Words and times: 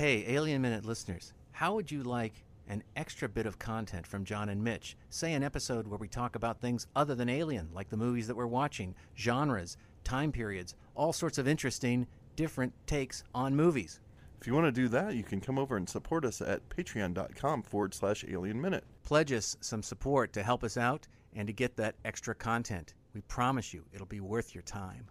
Hey, 0.00 0.24
Alien 0.28 0.62
Minute 0.62 0.86
listeners, 0.86 1.34
how 1.52 1.74
would 1.74 1.90
you 1.90 2.02
like 2.02 2.42
an 2.66 2.82
extra 2.96 3.28
bit 3.28 3.44
of 3.44 3.58
content 3.58 4.06
from 4.06 4.24
John 4.24 4.48
and 4.48 4.64
Mitch? 4.64 4.96
Say 5.10 5.34
an 5.34 5.42
episode 5.42 5.86
where 5.86 5.98
we 5.98 6.08
talk 6.08 6.36
about 6.36 6.58
things 6.58 6.86
other 6.96 7.14
than 7.14 7.28
Alien, 7.28 7.68
like 7.74 7.90
the 7.90 7.98
movies 7.98 8.26
that 8.26 8.34
we're 8.34 8.46
watching, 8.46 8.94
genres, 9.14 9.76
time 10.02 10.32
periods, 10.32 10.74
all 10.94 11.12
sorts 11.12 11.36
of 11.36 11.46
interesting, 11.46 12.06
different 12.34 12.72
takes 12.86 13.24
on 13.34 13.54
movies. 13.54 14.00
If 14.40 14.46
you 14.46 14.54
want 14.54 14.68
to 14.68 14.72
do 14.72 14.88
that, 14.88 15.16
you 15.16 15.22
can 15.22 15.38
come 15.38 15.58
over 15.58 15.76
and 15.76 15.86
support 15.86 16.24
us 16.24 16.40
at 16.40 16.66
patreon.com 16.70 17.62
forward 17.64 17.92
slash 17.92 18.24
alien 18.26 18.58
minute. 18.58 18.84
Pledge 19.02 19.32
us 19.32 19.58
some 19.60 19.82
support 19.82 20.32
to 20.32 20.42
help 20.42 20.64
us 20.64 20.78
out 20.78 21.06
and 21.36 21.46
to 21.46 21.52
get 21.52 21.76
that 21.76 21.96
extra 22.06 22.34
content. 22.34 22.94
We 23.12 23.20
promise 23.20 23.74
you 23.74 23.84
it'll 23.92 24.06
be 24.06 24.20
worth 24.20 24.54
your 24.54 24.62
time. 24.62 25.10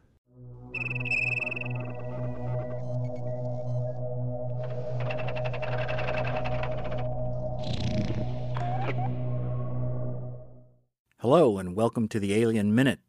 Hello, 11.22 11.58
and 11.58 11.76
welcome 11.76 12.08
to 12.08 12.18
the 12.18 12.34
Alien 12.34 12.74
Minute, 12.74 13.00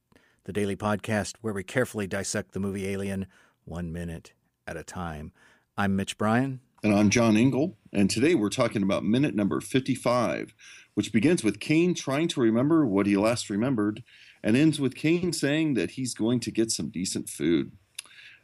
the 0.43 0.53
daily 0.53 0.75
podcast 0.75 1.37
where 1.43 1.55
we 1.55 1.63
carefully 1.63 2.09
dissect 2.09 2.51
the 2.51 2.59
movie 2.59 2.89
Alien 2.89 3.29
one 3.65 3.93
minute 3.93 4.33
at 4.67 4.77
a 4.77 4.83
time. 4.83 5.31
I'm 5.79 5.95
Mitch 5.95 6.19
Bryan. 6.19 6.59
And 6.83 6.93
I'm 6.93 7.09
John 7.09 7.37
Ingle. 7.37 7.79
And 7.93 8.11
today 8.11 8.35
we're 8.35 8.49
talking 8.49 8.83
about 8.83 9.05
minute 9.05 9.37
number 9.37 9.61
55, 9.61 10.57
which 10.95 11.13
begins 11.13 11.45
with 11.45 11.61
Kane 11.61 11.95
trying 11.95 12.27
to 12.27 12.41
remember 12.41 12.85
what 12.85 13.07
he 13.07 13.17
last 13.17 13.49
remembered 13.49 14.03
and 14.43 14.57
ends 14.57 14.81
with 14.81 14.97
Kane 14.97 15.33
saying 15.33 15.75
that 15.75 15.93
he's 15.93 16.13
going 16.13 16.41
to 16.41 16.51
get 16.51 16.73
some 16.73 16.89
decent 16.89 17.29
food. 17.29 17.71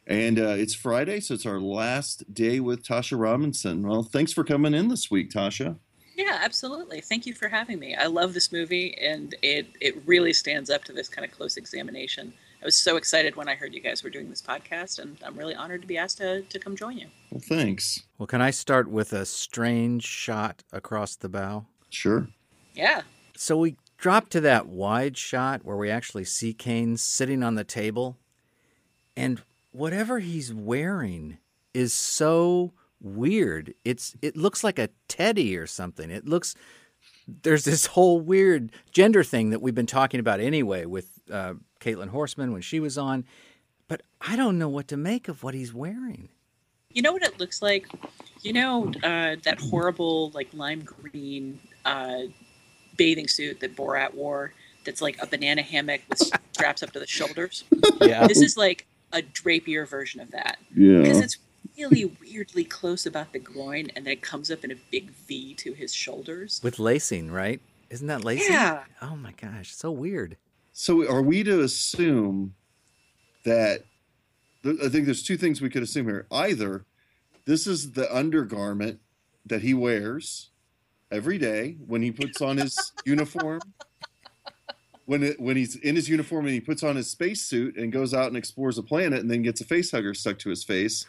And 0.05 0.39
uh, 0.39 0.55
it's 0.55 0.75
Friday, 0.75 1.19
so 1.19 1.33
it's 1.33 1.45
our 1.45 1.59
last 1.59 2.33
day 2.33 2.61
with 2.61 2.85
Tasha 2.85 3.19
Robinson. 3.19 3.85
Well, 3.85 4.03
thanks 4.03 4.31
for 4.31 4.45
coming 4.45 4.73
in 4.73 4.87
this 4.87 5.11
week, 5.11 5.29
Tasha. 5.29 5.79
Yeah, 6.17 6.39
absolutely. 6.41 6.99
Thank 6.99 7.27
you 7.27 7.35
for 7.35 7.47
having 7.47 7.77
me. 7.77 7.93
I 7.93 8.07
love 8.07 8.33
this 8.33 8.51
movie, 8.51 8.97
and 8.99 9.35
it 9.43 9.67
it 9.79 10.01
really 10.07 10.33
stands 10.33 10.71
up 10.71 10.83
to 10.85 10.91
this 10.91 11.07
kind 11.07 11.23
of 11.23 11.31
close 11.31 11.57
examination. 11.57 12.33
I 12.59 12.65
was 12.65 12.75
so 12.75 12.97
excited 12.97 13.35
when 13.35 13.47
I 13.47 13.53
heard 13.53 13.75
you 13.75 13.81
guys 13.81 14.03
were 14.03 14.09
doing 14.09 14.27
this 14.27 14.41
podcast, 14.41 14.97
and 14.97 15.15
I'm 15.23 15.37
really 15.37 15.53
honored 15.53 15.81
to 15.81 15.87
be 15.87 15.95
asked 15.95 16.17
to, 16.17 16.41
to 16.41 16.57
come 16.57 16.75
join 16.75 16.97
you. 16.97 17.05
Well, 17.29 17.43
thanks. 17.47 18.03
Well, 18.17 18.25
can 18.25 18.41
I 18.41 18.49
start 18.49 18.89
with 18.89 19.13
a 19.13 19.27
strange 19.27 20.03
shot 20.03 20.63
across 20.73 21.15
the 21.15 21.29
bow? 21.29 21.67
Sure. 21.91 22.27
Yeah. 22.73 23.03
So 23.35 23.57
we 23.57 23.77
drop 23.99 24.29
to 24.29 24.41
that 24.41 24.65
wide 24.65 25.17
shot 25.17 25.63
where 25.63 25.77
we 25.77 25.91
actually 25.91 26.23
see 26.25 26.51
Kane 26.51 26.97
sitting 26.97 27.43
on 27.43 27.53
the 27.53 27.63
table, 27.63 28.17
and 29.15 29.43
whatever 29.71 30.17
he's 30.17 30.51
wearing 30.51 31.37
is 31.75 31.93
so 31.93 32.73
weird. 33.01 33.73
It's 33.85 34.15
it 34.21 34.35
looks 34.35 34.63
like 34.63 34.79
a 34.79 34.89
teddy 35.07 35.57
or 35.57 35.67
something. 35.67 36.09
It 36.09 36.25
looks 36.27 36.55
there's 37.43 37.65
this 37.65 37.85
whole 37.87 38.19
weird 38.19 38.71
gender 38.91 39.23
thing 39.23 39.49
that 39.49 39.61
we've 39.61 39.75
been 39.75 39.85
talking 39.85 40.19
about 40.19 40.39
anyway 40.39 40.85
with 40.85 41.09
uh, 41.31 41.53
Caitlin 41.81 42.09
Horseman 42.09 42.53
when 42.53 42.61
she 42.61 42.79
was 42.79 42.97
on, 42.97 43.25
but 43.87 44.01
I 44.21 44.35
don't 44.35 44.57
know 44.57 44.69
what 44.69 44.87
to 44.89 44.97
make 44.97 45.27
of 45.27 45.43
what 45.43 45.53
he's 45.53 45.73
wearing. 45.73 46.29
You 46.91 47.01
know 47.01 47.11
what 47.13 47.23
it 47.23 47.39
looks 47.39 47.61
like? 47.61 47.85
You 48.41 48.53
know 48.53 48.87
uh, 49.03 49.35
that 49.43 49.59
horrible 49.59 50.31
like 50.31 50.47
lime 50.53 50.81
green 50.81 51.59
uh, 51.85 52.21
bathing 52.97 53.27
suit 53.27 53.59
that 53.59 53.75
Borat 53.75 54.13
wore. 54.13 54.53
That's 54.85 55.01
like 55.01 55.21
a 55.21 55.27
banana 55.27 55.61
hammock 55.63 55.99
with 56.07 56.31
straps 56.53 56.81
up 56.81 56.91
to 56.93 56.99
the 56.99 57.07
shoulders. 57.07 57.63
Yeah. 58.01 58.25
This 58.27 58.41
is 58.41 58.55
like 58.55 58.85
a 59.11 59.21
drapier 59.21 59.87
version 59.87 60.21
of 60.21 60.31
that 60.31 60.57
Yeah. 60.75 60.99
because 61.01 61.19
it's 61.19 61.37
really 61.77 62.05
weirdly 62.21 62.63
close 62.63 63.05
about 63.05 63.33
the 63.33 63.39
groin, 63.39 63.89
and 63.95 64.05
then 64.05 64.13
it 64.13 64.21
comes 64.21 64.51
up 64.51 64.63
in 64.63 64.71
a 64.71 64.75
big 64.91 65.11
V 65.11 65.53
to 65.55 65.73
his 65.73 65.93
shoulders. 65.93 66.59
With 66.63 66.79
lacing, 66.79 67.31
right? 67.31 67.61
Isn't 67.89 68.07
that 68.07 68.23
lacing? 68.23 68.53
Yeah. 68.53 68.83
Oh 69.01 69.15
my 69.15 69.31
gosh, 69.33 69.73
so 69.73 69.91
weird. 69.91 70.37
So 70.73 71.07
are 71.09 71.21
we 71.21 71.43
to 71.43 71.61
assume 71.61 72.53
that 73.43 73.85
th- 74.63 74.79
I 74.83 74.89
think 74.89 75.05
there's 75.05 75.23
two 75.23 75.37
things 75.37 75.61
we 75.61 75.69
could 75.69 75.83
assume 75.83 76.07
here. 76.07 76.27
Either 76.31 76.85
this 77.45 77.65
is 77.65 77.93
the 77.93 78.13
undergarment 78.15 78.99
that 79.45 79.61
he 79.61 79.73
wears 79.73 80.49
every 81.09 81.37
day 81.37 81.77
when 81.87 82.01
he 82.01 82.11
puts 82.11 82.41
on 82.41 82.57
his 82.57 82.91
uniform. 83.05 83.61
When 85.05 85.23
it, 85.23 85.39
when 85.39 85.55
he's 85.55 85.77
in 85.77 85.95
his 85.95 86.09
uniform 86.09 86.45
and 86.45 86.53
he 86.53 86.59
puts 86.59 86.83
on 86.83 86.97
his 86.97 87.09
spacesuit 87.09 87.77
and 87.77 87.93
goes 87.93 88.13
out 88.13 88.27
and 88.27 88.35
explores 88.35 88.77
a 88.77 88.83
planet 88.83 89.21
and 89.21 89.31
then 89.31 89.41
gets 89.41 89.61
a 89.61 89.63
face 89.63 89.91
hugger 89.91 90.13
stuck 90.13 90.37
to 90.39 90.49
his 90.49 90.65
face, 90.65 91.05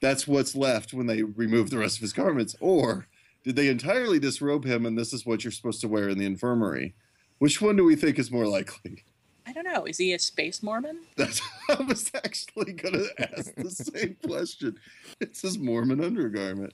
that's 0.00 0.26
what's 0.26 0.54
left 0.54 0.92
when 0.92 1.06
they 1.06 1.22
remove 1.22 1.70
the 1.70 1.78
rest 1.78 1.96
of 1.96 2.02
his 2.02 2.12
garments. 2.12 2.54
Or 2.60 3.06
did 3.42 3.56
they 3.56 3.68
entirely 3.68 4.18
disrobe 4.18 4.64
him 4.64 4.86
and 4.86 4.98
this 4.98 5.12
is 5.12 5.26
what 5.26 5.44
you're 5.44 5.50
supposed 5.50 5.80
to 5.82 5.88
wear 5.88 6.08
in 6.08 6.18
the 6.18 6.26
infirmary? 6.26 6.94
Which 7.38 7.60
one 7.60 7.76
do 7.76 7.84
we 7.84 7.96
think 7.96 8.18
is 8.18 8.30
more 8.30 8.46
likely? 8.46 9.04
I 9.46 9.52
don't 9.52 9.64
know. 9.64 9.84
Is 9.84 9.98
he 9.98 10.12
a 10.14 10.18
space 10.18 10.62
Mormon? 10.62 11.00
That's 11.16 11.42
I 11.68 11.82
was 11.82 12.10
actually 12.14 12.72
gonna 12.72 13.04
ask 13.18 13.54
the 13.54 13.70
same 13.70 14.16
question. 14.24 14.76
It's 15.20 15.42
his 15.42 15.58
Mormon 15.58 16.02
undergarment. 16.02 16.72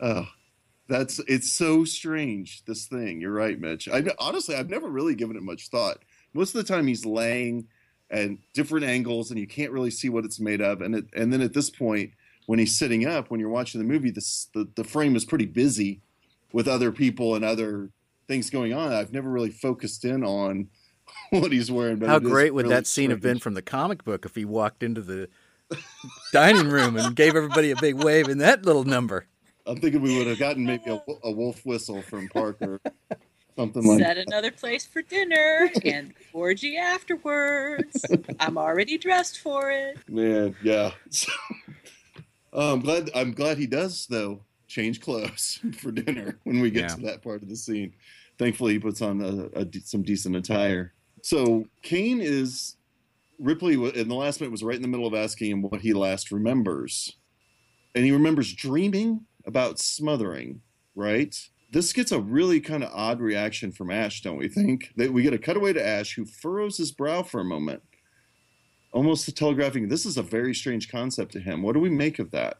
Oh, 0.00 0.26
that's 0.88 1.20
it's 1.20 1.52
so 1.52 1.84
strange. 1.84 2.64
This 2.64 2.86
thing. 2.86 3.20
You're 3.20 3.32
right, 3.32 3.58
Mitch. 3.58 3.88
I 3.88 4.02
honestly 4.18 4.56
I've 4.56 4.70
never 4.70 4.88
really 4.88 5.14
given 5.14 5.36
it 5.36 5.42
much 5.42 5.68
thought. 5.68 5.98
Most 6.34 6.54
of 6.54 6.66
the 6.66 6.72
time 6.72 6.86
he's 6.86 7.06
laying 7.06 7.68
at 8.10 8.30
different 8.52 8.84
angles 8.84 9.30
and 9.30 9.38
you 9.38 9.46
can't 9.46 9.72
really 9.72 9.90
see 9.90 10.08
what 10.08 10.24
it's 10.24 10.40
made 10.40 10.60
of. 10.60 10.82
And 10.82 10.94
it, 10.94 11.06
and 11.14 11.32
then 11.32 11.40
at 11.40 11.54
this 11.54 11.70
point, 11.70 12.12
when 12.46 12.58
he's 12.58 12.76
sitting 12.76 13.06
up, 13.06 13.30
when 13.30 13.40
you're 13.40 13.48
watching 13.48 13.80
the 13.80 13.86
movie, 13.86 14.10
this 14.10 14.48
the, 14.54 14.68
the 14.74 14.84
frame 14.84 15.16
is 15.16 15.24
pretty 15.24 15.46
busy 15.46 16.00
with 16.52 16.68
other 16.68 16.92
people 16.92 17.34
and 17.34 17.44
other 17.44 17.90
things 18.28 18.50
going 18.50 18.72
on. 18.72 18.92
I've 18.92 19.12
never 19.12 19.30
really 19.30 19.50
focused 19.50 20.04
in 20.04 20.24
on 20.24 20.68
what 21.30 21.52
he's 21.52 21.70
wearing. 21.70 21.96
But 21.96 22.08
How 22.08 22.18
great 22.18 22.54
would 22.54 22.64
really 22.64 22.74
that 22.74 22.86
scene 22.86 23.10
have 23.10 23.20
been 23.20 23.38
from 23.38 23.54
the 23.54 23.62
comic 23.62 24.04
book 24.04 24.24
if 24.24 24.34
he 24.34 24.44
walked 24.44 24.82
into 24.82 25.00
the 25.02 25.28
dining 26.32 26.68
room 26.68 26.96
and 26.96 27.16
gave 27.16 27.34
everybody 27.36 27.70
a 27.70 27.76
big 27.76 28.02
wave 28.02 28.28
in 28.28 28.38
that 28.38 28.64
little 28.64 28.84
number? 28.84 29.26
I'm 29.66 29.76
thinking 29.76 30.02
we 30.02 30.18
would 30.18 30.26
have 30.26 30.38
gotten 30.38 30.66
maybe 30.66 30.90
a, 30.90 31.00
a 31.22 31.30
wolf 31.30 31.64
whistle 31.64 32.02
from 32.02 32.28
Parker, 32.28 32.80
something 33.56 33.84
like 33.84 34.00
Set 34.00 34.18
another 34.18 34.50
place 34.50 34.84
for 34.84 35.02
dinner 35.02 35.70
and 35.84 36.12
orgy 36.32 36.76
afterwards. 36.76 38.04
I'm 38.40 38.58
already 38.58 38.98
dressed 38.98 39.38
for 39.38 39.70
it. 39.70 39.98
Man, 40.08 40.56
yeah. 40.62 40.92
Oh, 42.52 42.72
I'm 42.74 42.80
glad. 42.80 43.10
I'm 43.14 43.32
glad 43.32 43.58
he 43.58 43.66
does 43.66 44.06
though. 44.06 44.42
Change 44.68 45.00
clothes 45.00 45.60
for 45.78 45.90
dinner 45.92 46.38
when 46.44 46.60
we 46.60 46.70
get 46.70 46.82
Yeah. 46.82 46.94
to 46.96 47.00
that 47.02 47.22
part 47.22 47.42
of 47.42 47.48
the 47.48 47.56
scene. 47.56 47.94
Thankfully, 48.38 48.74
he 48.74 48.78
puts 48.78 49.02
on 49.02 49.20
a, 49.20 49.60
a 49.60 49.66
some 49.84 50.02
decent 50.02 50.36
attire. 50.36 50.92
So 51.22 51.66
Kane 51.82 52.20
is 52.20 52.76
Ripley 53.38 53.74
in 53.74 54.08
the 54.08 54.14
last 54.14 54.40
minute 54.40 54.50
was 54.52 54.62
right 54.62 54.76
in 54.76 54.82
the 54.82 54.88
middle 54.88 55.06
of 55.06 55.14
asking 55.14 55.50
him 55.50 55.62
what 55.62 55.80
he 55.80 55.92
last 55.92 56.30
remembers, 56.32 57.16
and 57.94 58.04
he 58.04 58.12
remembers 58.12 58.52
dreaming 58.52 59.26
about 59.46 59.78
smothering. 59.78 60.60
Right. 60.94 61.36
This 61.70 61.92
gets 61.94 62.12
a 62.12 62.20
really 62.20 62.60
kind 62.60 62.84
of 62.84 62.90
odd 62.92 63.20
reaction 63.20 63.72
from 63.72 63.90
Ash, 63.90 64.20
don't 64.20 64.36
we 64.36 64.48
think? 64.48 64.90
That 64.96 65.12
we 65.12 65.22
get 65.22 65.32
a 65.32 65.38
cutaway 65.38 65.72
to 65.72 65.84
Ash, 65.86 66.14
who 66.14 66.26
furrows 66.26 66.76
his 66.76 66.92
brow 66.92 67.22
for 67.22 67.40
a 67.40 67.44
moment 67.44 67.82
almost 68.92 69.34
telegraphing 69.36 69.88
this 69.88 70.06
is 70.06 70.16
a 70.16 70.22
very 70.22 70.54
strange 70.54 70.90
concept 70.90 71.32
to 71.32 71.40
him. 71.40 71.62
What 71.62 71.72
do 71.72 71.80
we 71.80 71.90
make 71.90 72.18
of 72.18 72.30
that? 72.30 72.58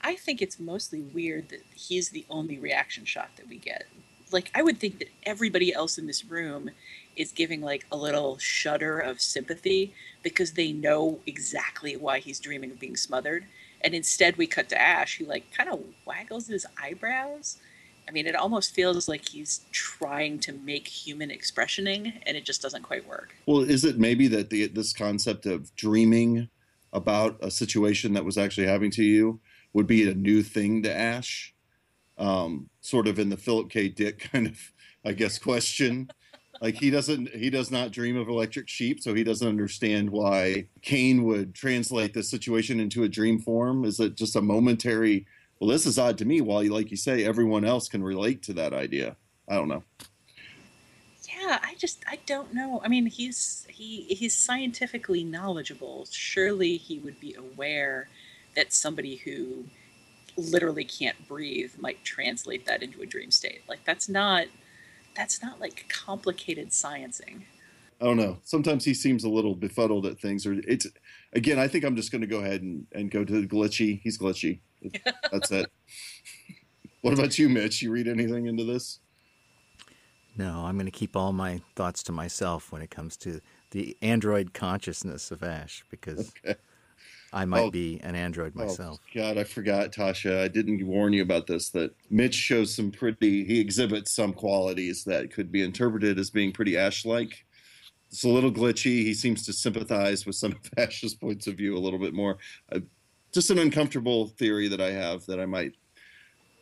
I 0.00 0.16
think 0.16 0.42
it's 0.42 0.58
mostly 0.58 1.00
weird 1.00 1.48
that 1.50 1.62
he's 1.74 2.10
the 2.10 2.26
only 2.28 2.58
reaction 2.58 3.04
shot 3.04 3.30
that 3.36 3.48
we 3.48 3.58
get. 3.58 3.86
Like, 4.32 4.50
I 4.54 4.62
would 4.62 4.78
think 4.78 4.98
that 4.98 5.10
everybody 5.24 5.72
else 5.72 5.98
in 5.98 6.06
this 6.06 6.24
room 6.24 6.70
is 7.16 7.32
giving 7.32 7.60
like 7.60 7.86
a 7.92 7.96
little 7.96 8.38
shudder 8.38 8.98
of 8.98 9.20
sympathy 9.20 9.94
because 10.22 10.52
they 10.52 10.72
know 10.72 11.20
exactly 11.26 11.96
why 11.96 12.18
he's 12.18 12.40
dreaming 12.40 12.70
of 12.70 12.80
being 12.80 12.96
smothered. 12.96 13.44
And 13.82 13.94
instead, 13.94 14.36
we 14.36 14.46
cut 14.46 14.68
to 14.70 14.80
Ash, 14.80 15.18
who 15.18 15.26
like 15.26 15.52
kind 15.52 15.68
of 15.68 15.80
waggles 16.06 16.48
his 16.48 16.66
eyebrows. 16.80 17.58
I 18.08 18.10
mean, 18.10 18.26
it 18.26 18.34
almost 18.34 18.74
feels 18.74 19.08
like 19.08 19.28
he's 19.28 19.60
trying 19.70 20.38
to 20.40 20.52
make 20.52 20.88
human 20.88 21.30
expressioning, 21.30 22.20
and 22.26 22.36
it 22.36 22.44
just 22.44 22.62
doesn't 22.62 22.82
quite 22.82 23.06
work. 23.06 23.34
Well, 23.46 23.60
is 23.60 23.84
it 23.84 23.98
maybe 23.98 24.28
that 24.28 24.50
the, 24.50 24.66
this 24.66 24.92
concept 24.92 25.46
of 25.46 25.74
dreaming 25.76 26.48
about 26.92 27.38
a 27.40 27.50
situation 27.50 28.12
that 28.14 28.24
was 28.24 28.36
actually 28.36 28.66
happening 28.66 28.90
to 28.92 29.04
you 29.04 29.40
would 29.72 29.86
be 29.86 30.08
a 30.08 30.14
new 30.14 30.42
thing 30.42 30.82
to 30.82 30.94
Ash? 30.94 31.54
Um, 32.18 32.68
sort 32.80 33.08
of 33.08 33.18
in 33.18 33.30
the 33.30 33.36
Philip 33.36 33.70
K. 33.70 33.88
Dick 33.88 34.18
kind 34.32 34.46
of, 34.46 34.58
I 35.04 35.12
guess, 35.12 35.38
question. 35.38 36.10
Like 36.60 36.76
he 36.76 36.90
doesn't, 36.90 37.30
he 37.30 37.50
does 37.50 37.70
not 37.70 37.90
dream 37.90 38.16
of 38.16 38.28
electric 38.28 38.68
sheep, 38.68 39.00
so 39.00 39.14
he 39.14 39.24
doesn't 39.24 39.46
understand 39.46 40.10
why 40.10 40.66
Kane 40.82 41.24
would 41.24 41.54
translate 41.54 42.14
this 42.14 42.30
situation 42.30 42.78
into 42.78 43.02
a 43.02 43.08
dream 43.08 43.40
form. 43.40 43.84
Is 43.84 43.98
it 43.98 44.16
just 44.16 44.36
a 44.36 44.42
momentary? 44.42 45.26
Well, 45.62 45.70
this 45.70 45.86
is 45.86 45.96
odd 45.96 46.18
to 46.18 46.24
me. 46.24 46.40
While, 46.40 46.68
like 46.72 46.90
you 46.90 46.96
say, 46.96 47.24
everyone 47.24 47.64
else 47.64 47.86
can 47.86 48.02
relate 48.02 48.42
to 48.42 48.52
that 48.54 48.72
idea. 48.72 49.14
I 49.48 49.54
don't 49.54 49.68
know. 49.68 49.84
Yeah, 51.22 51.60
I 51.62 51.76
just 51.78 52.02
I 52.10 52.18
don't 52.26 52.52
know. 52.52 52.80
I 52.84 52.88
mean, 52.88 53.06
he's 53.06 53.64
he 53.68 54.02
he's 54.06 54.34
scientifically 54.34 55.22
knowledgeable. 55.22 56.08
Surely 56.10 56.78
he 56.78 56.98
would 56.98 57.20
be 57.20 57.34
aware 57.34 58.08
that 58.56 58.72
somebody 58.72 59.14
who 59.18 59.66
literally 60.36 60.82
can't 60.82 61.28
breathe 61.28 61.74
might 61.78 62.02
translate 62.02 62.66
that 62.66 62.82
into 62.82 63.00
a 63.00 63.06
dream 63.06 63.30
state. 63.30 63.62
Like 63.68 63.84
that's 63.84 64.08
not 64.08 64.46
that's 65.14 65.40
not 65.44 65.60
like 65.60 65.84
complicated 65.88 66.70
sciencing. 66.70 67.42
I 68.00 68.06
don't 68.06 68.16
know. 68.16 68.38
Sometimes 68.42 68.84
he 68.84 68.94
seems 68.94 69.22
a 69.22 69.28
little 69.28 69.54
befuddled 69.54 70.06
at 70.06 70.18
things, 70.18 70.44
or 70.44 70.54
it's 70.54 70.88
again. 71.32 71.60
I 71.60 71.68
think 71.68 71.84
I'm 71.84 71.94
just 71.94 72.10
going 72.10 72.22
to 72.22 72.26
go 72.26 72.40
ahead 72.40 72.62
and, 72.62 72.84
and 72.90 73.12
go 73.12 73.24
to 73.24 73.40
the 73.40 73.46
glitchy. 73.46 74.00
He's 74.02 74.18
glitchy. 74.18 74.58
That's 75.32 75.50
it. 75.50 75.70
what 77.02 77.14
about 77.14 77.38
you, 77.38 77.48
Mitch? 77.48 77.82
You 77.82 77.90
read 77.90 78.08
anything 78.08 78.46
into 78.46 78.64
this? 78.64 79.00
No, 80.36 80.64
I'm 80.64 80.76
going 80.76 80.86
to 80.86 80.90
keep 80.92 81.14
all 81.16 81.32
my 81.32 81.60
thoughts 81.76 82.02
to 82.04 82.12
myself 82.12 82.72
when 82.72 82.80
it 82.82 82.90
comes 82.90 83.16
to 83.18 83.40
the 83.72 83.96
android 84.00 84.54
consciousness 84.54 85.30
of 85.30 85.42
Ash 85.42 85.84
because 85.90 86.32
Okay. 86.44 86.58
I 87.34 87.44
might 87.46 87.60
Oh. 87.62 87.70
be 87.70 87.98
an 88.02 88.14
android 88.14 88.52
oh, 88.56 88.64
myself. 88.66 88.98
Oh, 89.02 89.10
God, 89.14 89.38
I 89.38 89.44
forgot, 89.44 89.90
Tasha. 89.92 90.40
I 90.40 90.48
didn't 90.48 90.86
warn 90.86 91.14
you 91.14 91.22
about 91.22 91.46
this. 91.46 91.70
That 91.70 91.94
Mitch 92.10 92.34
shows 92.34 92.74
some 92.74 92.90
pretty. 92.90 93.44
He 93.44 93.58
exhibits 93.58 94.10
some 94.12 94.34
qualities 94.34 95.04
that 95.04 95.32
could 95.32 95.50
be 95.50 95.62
interpreted 95.62 96.18
as 96.18 96.30
being 96.30 96.52
pretty 96.52 96.76
Ash-like. 96.76 97.46
It's 98.10 98.24
a 98.24 98.28
little 98.28 98.52
glitchy. 98.52 99.02
He 99.02 99.14
seems 99.14 99.46
to 99.46 99.54
sympathize 99.54 100.26
with 100.26 100.36
some 100.36 100.52
of 100.52 100.58
Ash's 100.76 101.14
points 101.14 101.46
of 101.46 101.54
view 101.54 101.74
a 101.74 101.80
little 101.80 101.98
bit 101.98 102.12
more. 102.12 102.36
Just 103.32 103.50
an 103.50 103.58
uncomfortable 103.58 104.28
theory 104.28 104.68
that 104.68 104.80
I 104.80 104.90
have 104.90 105.26
that 105.26 105.40
I 105.40 105.46
might. 105.46 105.74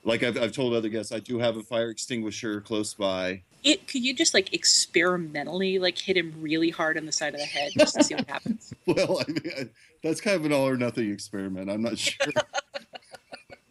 Like 0.03 0.23
I've, 0.23 0.39
I've 0.39 0.53
told 0.53 0.73
other 0.73 0.89
guests, 0.89 1.13
I 1.13 1.19
do 1.19 1.39
have 1.39 1.57
a 1.57 1.63
fire 1.63 1.91
extinguisher 1.91 2.61
close 2.61 2.95
by. 2.95 3.43
It 3.63 3.87
could 3.87 4.03
you 4.03 4.15
just 4.15 4.33
like 4.33 4.55
experimentally 4.55 5.79
like 5.79 5.99
hit 5.99 6.17
him 6.17 6.33
really 6.39 6.71
hard 6.71 6.97
on 6.97 7.05
the 7.05 7.13
side 7.13 7.35
of 7.35 7.41
the 7.41 7.47
head 7.47 7.73
just 7.77 7.95
to 7.97 8.05
see 8.05 8.15
what 8.15 8.29
happens. 8.29 8.73
Well, 8.87 9.21
I 9.21 9.31
mean, 9.31 9.53
I, 9.57 9.69
that's 10.03 10.21
kind 10.21 10.37
of 10.37 10.47
an 10.47 10.53
all 10.53 10.67
or 10.67 10.77
nothing 10.77 11.13
experiment. 11.13 11.71
I'm 11.71 11.83
not 11.83 11.99
sure. 11.99 12.27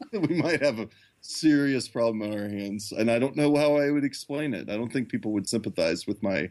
we 0.13 0.41
might 0.41 0.61
have 0.61 0.79
a 0.79 0.89
serious 1.21 1.87
problem 1.87 2.21
on 2.21 2.37
our 2.37 2.47
hands, 2.47 2.91
and 2.91 3.11
I 3.11 3.19
don't 3.19 3.35
know 3.35 3.55
how 3.55 3.77
I 3.77 3.91
would 3.91 4.03
explain 4.03 4.53
it. 4.53 4.69
I 4.69 4.75
don't 4.75 4.91
think 4.91 5.09
people 5.09 5.31
would 5.33 5.47
sympathize 5.47 6.07
with 6.07 6.21
my 6.23 6.49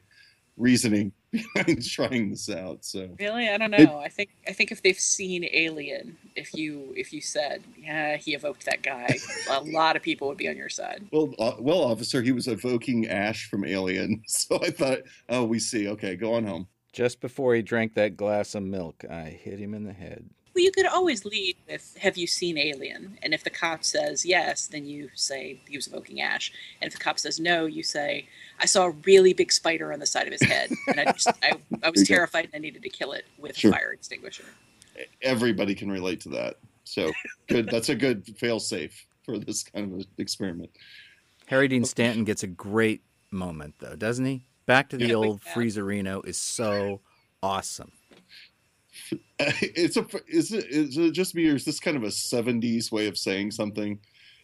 reasoning 0.59 1.13
behind 1.33 1.85
trying 1.89 2.31
this 2.31 2.49
out. 2.51 2.85
So, 2.85 3.09
Really? 3.19 3.49
I 3.49 3.57
don't 3.59 3.73
It- 3.75 3.85
know. 3.87 3.99
I 3.99 4.09
think 4.09 4.31
I 4.47 4.53
think 4.53 4.73
if 4.73 4.83
they've 4.83 4.99
seen 4.99 5.49
Alien, 5.53 6.17
if 6.37 6.53
you 6.55 6.93
if 6.97 7.13
you 7.13 7.21
said, 7.21 7.63
yeah, 7.79 8.17
he 8.17 8.35
evoked 8.35 8.65
that 8.67 8.83
guy, 8.83 9.17
a 9.51 9.61
lot 9.65 9.97
of 9.97 10.03
people 10.03 10.29
would 10.29 10.39
be 10.39 10.49
on 10.49 10.57
your 10.57 10.69
side. 10.69 11.07
well, 11.13 11.33
uh, 11.39 11.53
well, 11.59 11.83
officer, 11.83 12.23
he 12.23 12.33
was 12.33 12.49
evoking 12.49 13.07
Ash 13.09 13.49
from 13.49 13.65
Alien, 13.65 14.23
so 14.27 14.59
I 14.63 14.71
thought, 14.71 14.99
oh, 15.29 15.45
we 15.45 15.59
see. 15.59 15.89
Okay, 15.89 16.17
go 16.17 16.35
on 16.35 16.45
home. 16.45 16.67
Just 16.93 17.21
before 17.21 17.55
he 17.55 17.63
drank 17.63 17.95
that 17.95 18.17
glass 18.17 18.55
of 18.55 18.63
milk, 18.63 19.05
I 19.09 19.25
hit 19.25 19.59
him 19.61 19.75
in 19.75 19.85
the 19.85 19.93
head. 19.93 20.29
Well, 20.59 20.65
you 20.65 20.73
could 20.73 20.87
always 20.87 21.25
lead 21.25 21.57
with, 21.69 21.97
"Have 22.01 22.17
you 22.17 22.27
seen 22.27 22.59
Alien?" 22.59 23.17
And 23.23 23.33
if 23.33 23.45
the 23.45 23.51
cop 23.51 23.85
says 23.85 24.27
yes, 24.27 24.67
then 24.67 24.87
you 24.87 25.09
say 25.15 25.61
he 25.69 25.77
was 25.77 25.87
evoking 25.87 26.21
Ash. 26.21 26.51
And 26.83 26.89
if 26.89 26.99
the 26.99 26.99
cop 27.05 27.21
says 27.21 27.39
no, 27.39 27.67
you 27.67 27.85
say, 27.85 28.27
"I 28.59 28.67
saw 28.67 28.87
a 28.87 28.91
really 28.91 29.33
big 29.33 29.53
spider 29.53 29.93
on 29.93 30.01
the 30.01 30.07
side 30.07 30.27
of 30.27 30.33
his 30.33 30.43
head, 30.43 30.71
and 30.89 30.99
I 30.99 31.13
just 31.13 31.29
I, 31.29 31.53
I 31.85 31.91
was 31.91 32.03
terrified 32.09 32.47
and 32.47 32.55
I 32.57 32.59
needed 32.59 32.83
to 32.83 32.89
kill 32.89 33.13
it 33.13 33.25
with 33.39 33.57
Sure. 33.57 33.71
a 33.71 33.75
fire 33.75 33.93
extinguisher." 33.93 34.47
Everybody 35.23 35.77
can 35.77 35.93
relate 35.93 36.21
to 36.23 36.29
that. 36.31 36.57
So, 36.83 37.13
good. 37.47 37.69
That's 37.69 37.91
a 37.91 37.95
good 37.95 38.27
fail 38.37 38.59
safe 38.59 39.07
for 39.23 39.39
this 39.39 39.63
kind 39.63 40.01
of 40.01 40.07
experiment. 40.19 40.71
Harry 41.47 41.69
Dean 41.69 41.85
Stanton 41.85 42.25
gets 42.25 42.43
a 42.43 42.49
great 42.49 43.03
moment, 43.31 43.77
though, 43.79 43.95
doesn't 43.95 44.25
he? 44.25 44.43
Back 44.67 44.89
to 44.89 44.97
the 44.97 45.07
Yeah. 45.07 45.15
old 45.15 45.41
Yeah. 45.47 45.55
Freezerino 45.55 46.27
is 46.27 46.37
so 46.37 47.01
awesome. 47.45 47.93
it's 49.61 49.97
a 49.97 50.07
is 50.27 50.53
it, 50.53 50.67
is 50.69 50.97
it 50.97 51.13
just 51.13 51.35
me 51.35 51.49
or 51.49 51.55
is 51.55 51.65
this 51.65 51.81
kind 51.81 51.97
of 51.97 52.03
a 52.03 52.09
70s 52.09 52.91
way 52.91 53.07
of 53.07 53.17
saying 53.17 53.51
something 53.51 53.99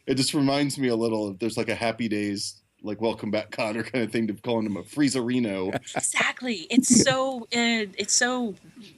it 0.06 0.14
just 0.14 0.34
reminds 0.34 0.78
me 0.78 0.88
a 0.88 0.96
little 0.96 1.28
of 1.28 1.38
there's 1.38 1.56
like 1.56 1.68
a 1.68 1.74
happy 1.74 2.08
days 2.08 2.60
like 2.82 3.00
welcome 3.00 3.30
back 3.30 3.50
Kotter 3.50 3.90
kind 3.90 4.04
of 4.04 4.12
thing 4.12 4.26
to 4.28 4.34
calling 4.34 4.66
him 4.66 4.76
a 4.76 4.82
freezerino 4.82 5.74
Exactly. 5.96 6.66
It's 6.70 7.02
so 7.02 7.42
uh, 7.42 7.90
it's 7.98 8.12
so 8.14 8.54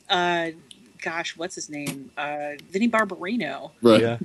uh, 0.08 0.50
gosh, 1.00 1.36
what's 1.36 1.54
his 1.54 1.70
name? 1.70 2.10
Uh, 2.16 2.52
Vinnie 2.70 2.88
Barbarino. 2.88 3.70
right 3.82 4.18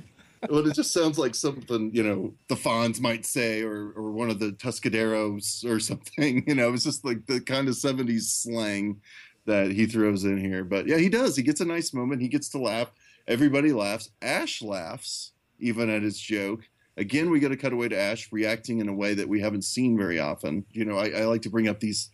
well 0.50 0.66
it 0.66 0.74
just 0.74 0.92
sounds 0.92 1.18
like 1.18 1.34
something 1.34 1.90
you 1.94 2.02
know 2.02 2.32
the 2.48 2.54
Fonz 2.54 3.00
might 3.00 3.24
say 3.24 3.62
or 3.62 3.92
or 3.92 4.10
one 4.10 4.30
of 4.30 4.38
the 4.40 4.50
Tuscaderos 4.52 5.64
or 5.64 5.78
something 5.78 6.42
you 6.48 6.54
know 6.54 6.72
it's 6.72 6.84
just 6.84 7.04
like 7.04 7.24
the 7.26 7.40
kind 7.40 7.68
of 7.68 7.74
70s 7.74 8.22
slang 8.22 9.00
that 9.46 9.72
he 9.72 9.86
throws 9.86 10.24
in 10.24 10.38
here. 10.38 10.64
But 10.64 10.86
yeah 10.86 10.98
he 10.98 11.08
does. 11.08 11.36
He 11.36 11.42
gets 11.42 11.60
a 11.60 11.64
nice 11.64 11.92
moment. 11.92 12.22
He 12.22 12.28
gets 12.28 12.48
to 12.50 12.58
laugh. 12.58 12.90
Everybody 13.26 13.72
laughs. 13.72 14.10
Ash 14.20 14.62
laughs 14.62 15.32
even 15.58 15.88
at 15.90 16.02
his 16.02 16.18
joke. 16.18 16.62
Again 16.96 17.30
we 17.30 17.40
get 17.40 17.52
a 17.52 17.56
cutaway 17.56 17.88
to 17.88 17.98
ash 17.98 18.30
reacting 18.32 18.80
in 18.80 18.88
a 18.88 18.94
way 18.94 19.14
that 19.14 19.28
we 19.28 19.40
haven't 19.40 19.64
seen 19.64 19.96
very 19.96 20.18
often. 20.18 20.64
You 20.70 20.84
know 20.84 20.98
i, 20.98 21.08
I 21.08 21.24
like 21.24 21.42
to 21.42 21.50
bring 21.50 21.68
up 21.68 21.80
these 21.80 22.10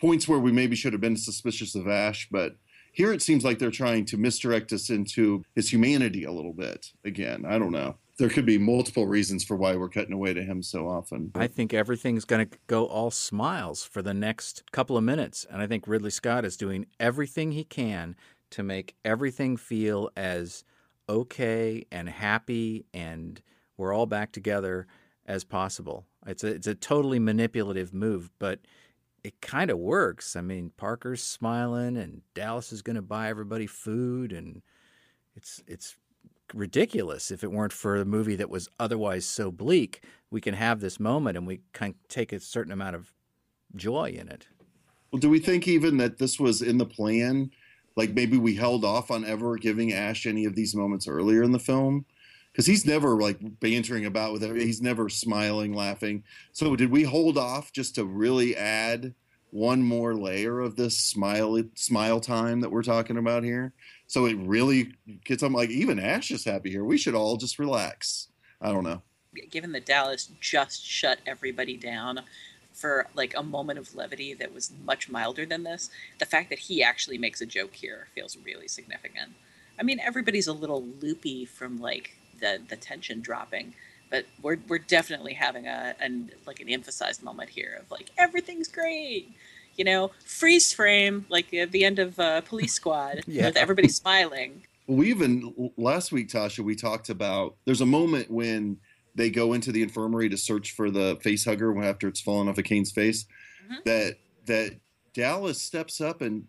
points 0.00 0.28
where 0.28 0.38
we 0.38 0.52
maybe 0.52 0.76
should 0.76 0.92
have 0.92 1.00
been 1.00 1.16
suspicious 1.16 1.74
of 1.74 1.88
ash 1.88 2.28
but 2.30 2.56
here 2.92 3.12
it 3.12 3.22
seems 3.22 3.44
like 3.44 3.58
they're 3.58 3.70
trying 3.70 4.04
to 4.04 4.16
misdirect 4.16 4.72
us 4.72 4.90
into 4.90 5.42
his 5.54 5.72
humanity 5.72 6.24
a 6.24 6.32
little 6.32 6.52
bit 6.52 6.92
again. 7.04 7.44
I 7.44 7.58
don't 7.58 7.72
know 7.72 7.96
there 8.16 8.28
could 8.28 8.46
be 8.46 8.58
multiple 8.58 9.06
reasons 9.06 9.44
for 9.44 9.56
why 9.56 9.74
we're 9.74 9.88
cutting 9.88 10.12
away 10.12 10.32
to 10.34 10.42
him 10.42 10.62
so 10.62 10.88
often 10.88 11.32
I 11.34 11.46
think 11.46 11.74
everything's 11.74 12.24
going 12.24 12.48
to 12.48 12.58
go 12.66 12.86
all 12.86 13.10
smiles 13.10 13.84
for 13.84 14.02
the 14.02 14.14
next 14.14 14.62
couple 14.72 14.96
of 14.96 15.04
minutes. 15.04 15.46
And 15.50 15.60
I 15.60 15.66
think 15.66 15.86
Ridley 15.86 16.10
Scott 16.10 16.44
is 16.44 16.56
doing 16.56 16.86
everything 17.00 17.52
he 17.52 17.64
can 17.64 18.16
to 18.50 18.62
make 18.62 18.94
everything 19.04 19.56
feel 19.56 20.10
as 20.16 20.64
okay 21.08 21.84
and 21.90 22.08
happy 22.08 22.86
and 22.94 23.42
we're 23.76 23.92
all 23.92 24.06
back 24.06 24.32
together 24.32 24.86
as 25.26 25.44
possible. 25.44 26.06
It's 26.26 26.44
a, 26.44 26.48
it's 26.48 26.66
a 26.66 26.74
totally 26.74 27.18
manipulative 27.18 27.92
move, 27.92 28.30
but 28.38 28.60
it 29.24 29.40
kind 29.40 29.70
of 29.70 29.78
works. 29.78 30.36
I 30.36 30.42
mean, 30.42 30.70
Parker's 30.76 31.22
smiling 31.22 31.96
and 31.96 32.22
Dallas 32.34 32.72
is 32.72 32.82
going 32.82 32.96
to 32.96 33.02
buy 33.02 33.28
everybody 33.28 33.66
food 33.66 34.32
and 34.32 34.62
it's 35.34 35.62
it's 35.66 35.96
ridiculous 36.52 37.30
if 37.30 37.42
it 37.42 37.52
weren't 37.52 37.72
for 37.72 37.96
a 37.96 38.04
movie 38.04 38.36
that 38.36 38.50
was 38.50 38.68
otherwise 38.78 39.24
so 39.24 39.50
bleak. 39.50 40.02
We 40.30 40.40
can 40.40 40.54
have 40.54 40.80
this 40.80 41.00
moment 41.00 41.36
and 41.36 41.46
we 41.46 41.60
can 41.72 41.94
take 42.08 42.32
a 42.32 42.40
certain 42.40 42.72
amount 42.72 42.96
of 42.96 43.12
joy 43.76 44.14
in 44.18 44.28
it. 44.28 44.46
Well, 45.10 45.20
do 45.20 45.30
we 45.30 45.38
think 45.38 45.68
even 45.68 45.96
that 45.98 46.18
this 46.18 46.40
was 46.40 46.60
in 46.60 46.78
the 46.78 46.86
plan? 46.86 47.50
Like 47.96 48.14
maybe 48.14 48.36
we 48.36 48.56
held 48.56 48.84
off 48.84 49.10
on 49.10 49.24
ever 49.24 49.56
giving 49.56 49.92
Ash 49.92 50.26
any 50.26 50.44
of 50.44 50.54
these 50.54 50.74
moments 50.74 51.06
earlier 51.06 51.42
in 51.42 51.52
the 51.52 51.58
film? 51.58 52.04
Because 52.52 52.66
he's 52.66 52.86
never 52.86 53.20
like 53.20 53.38
bantering 53.60 54.06
about 54.06 54.32
with 54.32 54.42
it. 54.42 54.56
He's 54.56 54.82
never 54.82 55.08
smiling, 55.08 55.72
laughing. 55.72 56.24
So 56.52 56.76
did 56.76 56.90
we 56.90 57.04
hold 57.04 57.38
off 57.38 57.72
just 57.72 57.94
to 57.96 58.04
really 58.04 58.56
add 58.56 59.14
one 59.54 59.80
more 59.80 60.16
layer 60.16 60.58
of 60.58 60.74
this 60.74 60.98
smile 60.98 61.62
smile 61.76 62.18
time 62.18 62.60
that 62.60 62.72
we're 62.72 62.82
talking 62.82 63.16
about 63.16 63.44
here? 63.44 63.72
So 64.08 64.26
it 64.26 64.34
really 64.34 64.94
gets 65.24 65.44
I'm 65.44 65.52
like 65.52 65.70
even 65.70 66.00
Ash 66.00 66.32
is 66.32 66.44
happy 66.44 66.70
here. 66.70 66.84
We 66.84 66.98
should 66.98 67.14
all 67.14 67.36
just 67.36 67.60
relax. 67.60 68.28
I 68.60 68.72
don't 68.72 68.82
know. 68.82 69.02
Given 69.50 69.70
that 69.72 69.86
Dallas 69.86 70.28
just 70.40 70.84
shut 70.84 71.20
everybody 71.24 71.76
down 71.76 72.22
for 72.72 73.06
like 73.14 73.32
a 73.36 73.44
moment 73.44 73.78
of 73.78 73.94
levity 73.94 74.34
that 74.34 74.52
was 74.52 74.72
much 74.84 75.08
milder 75.08 75.46
than 75.46 75.62
this, 75.62 75.88
the 76.18 76.26
fact 76.26 76.50
that 76.50 76.58
he 76.58 76.82
actually 76.82 77.18
makes 77.18 77.40
a 77.40 77.46
joke 77.46 77.74
here 77.74 78.08
feels 78.12 78.36
really 78.44 78.66
significant. 78.66 79.34
I 79.78 79.84
mean, 79.84 80.00
everybody's 80.00 80.48
a 80.48 80.52
little 80.52 80.82
loopy 81.00 81.44
from 81.44 81.80
like 81.80 82.16
the 82.40 82.60
the 82.68 82.76
tension 82.76 83.20
dropping, 83.20 83.74
but 84.14 84.24
we're 84.42 84.58
we're 84.68 84.78
definitely 84.78 85.32
having 85.34 85.66
a 85.66 85.94
an 85.98 86.30
like 86.46 86.60
an 86.60 86.68
emphasized 86.68 87.22
moment 87.24 87.50
here 87.50 87.78
of 87.80 87.90
like 87.90 88.10
everything's 88.16 88.68
great. 88.68 89.28
You 89.76 89.84
know, 89.84 90.12
freeze 90.24 90.72
frame 90.72 91.26
like 91.28 91.52
at 91.52 91.72
the 91.72 91.84
end 91.84 91.98
of 91.98 92.18
uh, 92.20 92.42
Police 92.42 92.74
Squad 92.74 93.22
Yeah. 93.26 93.46
with 93.46 93.56
everybody 93.56 93.88
smiling. 93.88 94.62
We 94.86 95.10
even 95.10 95.72
last 95.76 96.12
week, 96.12 96.28
Tasha, 96.28 96.60
we 96.60 96.76
talked 96.76 97.08
about 97.08 97.56
there's 97.64 97.80
a 97.80 97.86
moment 97.86 98.30
when 98.30 98.76
they 99.16 99.30
go 99.30 99.52
into 99.52 99.72
the 99.72 99.82
infirmary 99.82 100.28
to 100.28 100.36
search 100.36 100.72
for 100.72 100.90
the 100.92 101.16
face 101.22 101.44
hugger 101.44 101.76
after 101.82 102.06
it's 102.06 102.20
fallen 102.20 102.48
off 102.48 102.58
of 102.58 102.64
Kane's 102.64 102.92
face. 102.92 103.26
Mhm. 103.68 103.84
That 103.84 104.14
that 104.46 104.70
Dallas 105.12 105.60
steps 105.60 106.00
up 106.00 106.20
and 106.22 106.44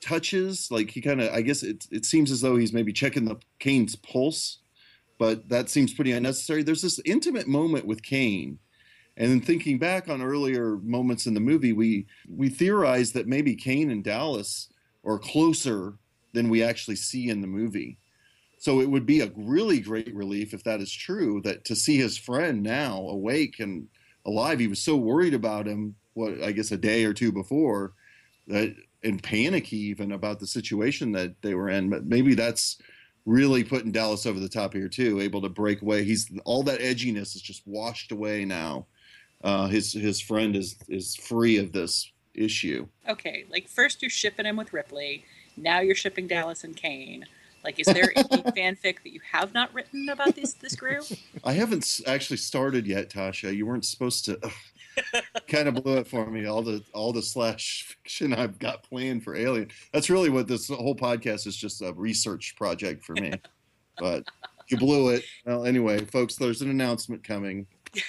touches 0.00 0.70
like 0.70 0.90
he 0.90 1.00
kind 1.00 1.20
of 1.20 1.32
I 1.32 1.40
guess 1.42 1.62
it 1.62 1.86
it 1.92 2.04
seems 2.04 2.30
as 2.32 2.40
though 2.40 2.56
he's 2.56 2.72
maybe 2.72 2.92
checking 2.92 3.24
the 3.26 3.36
Kane's 3.60 3.94
pulse, 3.96 4.58
but 5.18 5.48
that 5.48 5.68
seems 5.68 5.94
pretty 5.94 6.12
unnecessary. 6.12 6.62
There's 6.62 6.82
this 6.82 7.00
intimate 7.04 7.46
moment 7.46 7.86
with 7.86 8.02
Kane. 8.02 8.58
And 9.16 9.30
then 9.30 9.40
thinking 9.40 9.78
back 9.78 10.08
on 10.08 10.22
earlier 10.22 10.76
moments 10.82 11.26
in 11.26 11.34
the 11.34 11.40
movie, 11.40 11.72
we 11.72 12.06
we 12.28 12.48
theorized 12.48 13.14
that 13.14 13.28
maybe 13.28 13.54
Kane 13.54 13.90
and 13.90 14.02
Dallas 14.02 14.68
are 15.04 15.18
closer 15.18 15.94
than 16.32 16.48
we 16.48 16.64
actually 16.64 16.96
see 16.96 17.28
in 17.28 17.40
the 17.40 17.46
movie. 17.46 17.96
So 18.58 18.80
it 18.80 18.90
would 18.90 19.06
be 19.06 19.20
a 19.20 19.30
really 19.36 19.78
great 19.78 20.12
relief 20.14 20.52
if 20.52 20.64
that 20.64 20.80
is 20.80 20.90
true 20.90 21.40
that 21.44 21.64
to 21.66 21.76
see 21.76 21.96
his 21.96 22.16
friend 22.16 22.62
now 22.62 22.96
awake 22.96 23.60
and 23.60 23.86
alive, 24.26 24.58
he 24.58 24.68
was 24.68 24.80
so 24.80 24.96
worried 24.96 25.34
about 25.34 25.66
him 25.66 25.94
what 26.14 26.42
I 26.42 26.52
guess 26.52 26.72
a 26.72 26.76
day 26.76 27.04
or 27.04 27.12
two 27.12 27.30
before 27.30 27.92
that 28.48 28.74
and 29.02 29.22
panicky 29.22 29.76
even 29.76 30.12
about 30.12 30.40
the 30.40 30.46
situation 30.46 31.12
that 31.12 31.40
they 31.42 31.54
were 31.54 31.68
in. 31.68 31.90
But 31.90 32.06
maybe 32.06 32.34
that's 32.34 32.78
really 33.26 33.64
putting 33.64 33.92
Dallas 33.92 34.26
over 34.26 34.38
the 34.38 34.48
top 34.48 34.74
here 34.74 34.88
too, 34.88 35.20
able 35.20 35.42
to 35.42 35.48
break 35.48 35.82
away. 35.82 36.04
He's 36.04 36.30
all 36.44 36.62
that 36.64 36.80
edginess 36.80 37.34
is 37.34 37.42
just 37.42 37.66
washed 37.66 38.12
away 38.12 38.44
now. 38.44 38.86
Uh, 39.42 39.66
his 39.66 39.92
his 39.92 40.20
friend 40.20 40.56
is 40.56 40.76
is 40.88 41.16
free 41.16 41.58
of 41.58 41.72
this 41.72 42.10
issue. 42.34 42.86
Okay, 43.08 43.44
like 43.50 43.68
first 43.68 44.02
you're 44.02 44.10
shipping 44.10 44.46
him 44.46 44.56
with 44.56 44.72
Ripley, 44.72 45.24
now 45.56 45.80
you're 45.80 45.94
shipping 45.94 46.26
Dallas 46.26 46.64
and 46.64 46.76
Kane. 46.76 47.26
Like, 47.62 47.80
is 47.80 47.86
there 47.86 48.12
any 48.14 48.42
fanfic 48.52 49.02
that 49.02 49.12
you 49.12 49.20
have 49.32 49.54
not 49.54 49.72
written 49.72 50.08
about 50.10 50.34
this 50.34 50.52
this 50.54 50.76
group? 50.76 51.04
I 51.42 51.52
haven't 51.52 52.00
actually 52.06 52.36
started 52.36 52.86
yet, 52.86 53.10
Tasha. 53.10 53.54
You 53.54 53.66
weren't 53.66 53.86
supposed 53.86 54.26
to. 54.26 54.38
kind 55.48 55.68
of 55.68 55.74
blew 55.82 55.98
it 55.98 56.06
for 56.06 56.26
me. 56.26 56.46
All 56.46 56.62
the 56.62 56.82
all 56.92 57.12
the 57.12 57.22
slash 57.22 57.96
fiction 58.02 58.32
I've 58.32 58.58
got 58.58 58.82
planned 58.82 59.24
for 59.24 59.36
Alien. 59.36 59.70
That's 59.92 60.10
really 60.10 60.30
what 60.30 60.48
this 60.48 60.68
whole 60.68 60.96
podcast 60.96 61.46
is 61.46 61.56
just 61.56 61.82
a 61.82 61.92
research 61.92 62.54
project 62.56 63.04
for 63.04 63.14
me. 63.14 63.32
But 63.96 64.24
you 64.68 64.76
blew 64.76 65.10
it. 65.10 65.24
Well, 65.46 65.64
anyway, 65.64 66.04
folks, 66.04 66.34
there's 66.34 66.62
an 66.62 66.68
announcement 66.68 67.22
coming. 67.22 67.64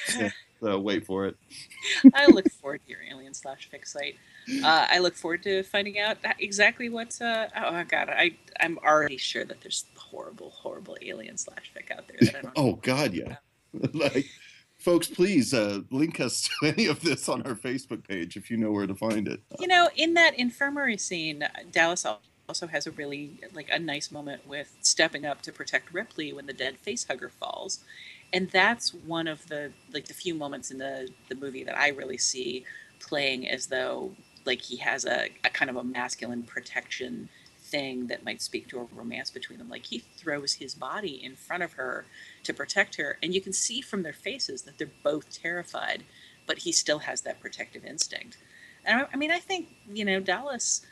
So, 0.08 0.30
so 0.63 0.80
wait 0.80 1.06
for 1.06 1.27
it. 1.27 1.38
I 2.15 2.25
look 2.25 2.50
forward 2.54 2.82
to 2.86 2.89
your 2.89 3.01
Alien 3.08 3.36
slash 3.36 3.70
fic 3.72 3.88
site. 3.88 4.15
Uh, 4.63 4.88
I 4.89 4.98
look 4.98 5.15
forward 5.15 5.44
to 5.44 5.62
finding 5.62 6.00
out 6.00 6.18
exactly 6.39 6.89
what's. 6.89 7.22
Uh, 7.22 7.50
oh 7.56 7.84
god, 7.88 8.10
I 8.10 8.36
I'm 8.60 8.80
already 8.80 9.18
sure 9.18 9.46
that 9.46 9.62
there's 9.62 9.86
horrible, 9.96 10.50
horrible 10.50 10.98
Alien 11.01 11.38
slash 11.38 11.72
fic 11.75 11.96
out 11.96 12.08
there 12.08 12.18
that 12.22 12.36
I 12.36 12.42
don't. 12.42 12.54
Oh 12.56 12.74
God, 12.82 13.13
yeah. 13.13 13.36
like, 13.94 14.25
folks, 14.86 15.08
please 15.08 15.51
uh, 15.51 15.82
link 15.89 16.20
us 16.20 16.44
to 16.44 16.68
any 16.68 16.86
of 16.86 17.01
this 17.01 17.27
on 17.27 17.42
our 17.42 17.56
Facebook 17.56 18.08
page 18.08 18.38
if 18.38 18.51
you 18.51 18.56
know 18.56 18.72
where 18.72 18.86
to 18.86 18.96
find 18.96 19.27
it. 19.27 19.42
You 19.60 19.68
know, 19.68 19.89
in 19.96 20.13
that 20.13 20.38
infirmary 20.38 20.98
scene, 20.98 21.44
Dallas 21.72 22.06
also 22.48 22.68
has 22.68 22.86
a 22.86 22.92
really 22.92 23.42
like 23.54 23.70
a 23.72 23.80
nice 23.80 24.12
moment 24.12 24.48
with 24.48 24.77
stepping 24.82 25.25
up 25.25 25.42
to 25.42 25.51
protect 25.51 25.92
Ripley 25.92 26.32
when 26.32 26.46
the 26.46 26.54
dead 26.54 26.77
facehugger 26.86 27.32
falls, 27.32 27.80
and 28.32 28.50
that's 28.51 28.94
one 28.94 29.27
of 29.27 29.48
the 29.48 29.72
like 29.92 30.06
the 30.06 30.13
few 30.13 30.36
moments 30.36 30.70
in 30.70 30.77
the 30.77 31.10
the 31.30 31.36
movie 31.36 31.63
that 31.63 31.77
I 31.77 31.89
really 31.89 32.20
see 32.20 32.63
playing 33.00 33.50
as 33.50 33.65
though 33.68 34.12
like 34.46 34.62
he 34.62 34.77
has 34.77 35.06
a, 35.06 35.30
a 35.44 35.50
kind 35.50 35.72
of 35.72 35.77
a 35.77 35.84
masculine 35.84 36.44
protection 36.44 37.27
thing 37.75 38.08
that 38.08 38.24
might 38.24 38.41
speak 38.41 38.70
to 38.70 38.79
a 38.79 38.88
romance 38.96 39.29
between 39.29 39.60
them. 39.60 39.70
Like 39.70 39.86
he 39.86 40.00
throws 40.00 40.53
his 40.53 40.74
body 40.74 41.22
in 41.22 41.36
front 41.36 41.62
of 41.62 41.74
her 41.74 42.05
to 42.44 42.53
protect 42.53 42.96
her, 42.96 43.17
and 43.22 43.34
you 43.34 43.41
can 43.41 43.51
see 43.51 43.82
from 43.82 44.01
their 44.01 44.13
faces 44.13 44.62
that 44.62 44.77
they're 44.77 45.01
both 45.03 45.34
terrified, 45.41 46.03
but 46.48 46.60
he 46.60 46.72
still 46.72 47.00
has 47.00 47.22
that 47.22 47.41
protective 47.41 47.84
instinct. 47.84 48.38
And 48.86 49.01
I, 49.01 49.08
I 49.13 49.17
mean, 49.17 49.32
I 49.32 49.39
think 49.39 49.67
you 49.94 50.05
know 50.05 50.20
Dallas. 50.22 50.86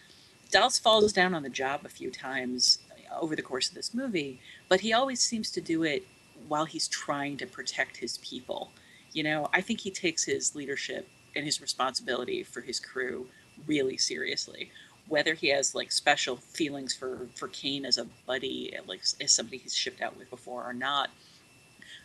Dallas 0.51 0.77
falls 0.77 1.13
down 1.13 1.33
on 1.33 1.41
the 1.41 1.49
job 1.49 1.81
a 1.83 1.89
few 1.89 2.11
times 2.11 2.79
over 3.19 3.35
the 3.35 3.41
course 3.41 3.69
of 3.69 3.75
this 3.75 3.93
movie, 3.93 4.39
but 4.67 4.81
he 4.81 4.91
always 4.93 5.19
seems 5.19 5.49
to 5.51 5.61
do 5.61 5.83
it 5.83 6.05
while 6.47 6.65
he's 6.65 6.87
trying 6.87 7.37
to 7.37 7.47
protect 7.47 7.97
his 7.97 8.17
people. 8.17 8.71
You 9.13 9.23
know, 9.23 9.49
I 9.53 9.61
think 9.61 9.79
he 9.79 9.89
takes 9.89 10.23
his 10.25 10.53
leadership 10.53 11.07
and 11.35 11.45
his 11.45 11.61
responsibility 11.61 12.43
for 12.43 12.61
his 12.61 12.79
crew 12.79 13.27
really 13.65 13.97
seriously. 13.97 14.69
Whether 15.07 15.33
he 15.33 15.49
has 15.49 15.75
like 15.75 15.91
special 15.91 16.37
feelings 16.37 16.95
for 16.95 17.27
for 17.35 17.47
Kane 17.49 17.85
as 17.85 17.97
a 17.97 18.07
buddy, 18.25 18.75
like 18.87 19.01
as 19.21 19.31
somebody 19.31 19.57
he's 19.57 19.75
shipped 19.75 20.01
out 20.01 20.17
with 20.17 20.29
before 20.29 20.63
or 20.63 20.73
not, 20.73 21.09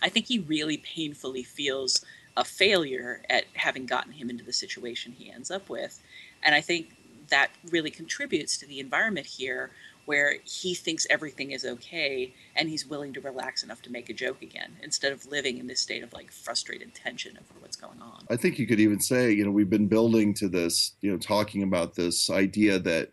I 0.03 0.09
think 0.09 0.27
he 0.27 0.41
really 0.41 0.79
painfully 0.79 1.43
feels 1.43 2.05
a 2.37 2.45
failure 2.45 3.23
at 3.29 3.45
having 3.55 3.87
gotten 3.87 4.13
him 4.13 4.31
into 4.31 4.45
the 4.45 4.53
situation 4.53 5.13
he 5.13 5.31
ends 5.31 5.51
up 5.51 5.69
with. 5.69 6.01
And 6.43 6.55
I 6.55 6.61
think 6.61 6.95
that 7.29 7.51
really 7.71 7.91
contributes 7.91 8.57
to 8.59 8.67
the 8.67 8.81
environment 8.81 9.27
here 9.27 9.71
where 10.09 10.37
he 10.43 10.75
thinks 10.75 11.07
everything 11.11 11.51
is 11.51 11.67
okay 11.67 12.33
and 12.57 12.71
he's 12.71 12.87
willing 12.87 13.13
to 13.13 13.21
relax 13.21 13.63
enough 13.63 13.83
to 13.83 13.93
make 13.93 14.09
a 14.09 14.15
joke 14.15 14.41
again 14.41 14.75
instead 14.83 15.13
of 15.13 15.27
living 15.27 15.59
in 15.59 15.67
this 15.67 15.81
state 15.81 16.03
of 16.03 16.11
like 16.15 16.33
frustrated 16.33 16.95
tension 16.95 17.39
over 17.39 17.61
what's 17.61 17.77
going 17.77 18.01
on. 18.01 18.25
I 18.31 18.37
think 18.37 18.59
you 18.59 18.67
could 18.67 18.81
even 18.81 19.01
say, 19.01 19.31
you 19.31 19.45
know, 19.45 19.51
we've 19.51 19.69
been 19.69 19.87
building 19.87 20.33
to 20.35 20.49
this, 20.49 20.93
you 21.03 21.11
know, 21.11 21.19
talking 21.19 21.63
about 21.63 21.95
this 21.95 22.31
idea 22.31 22.79
that 22.79 23.13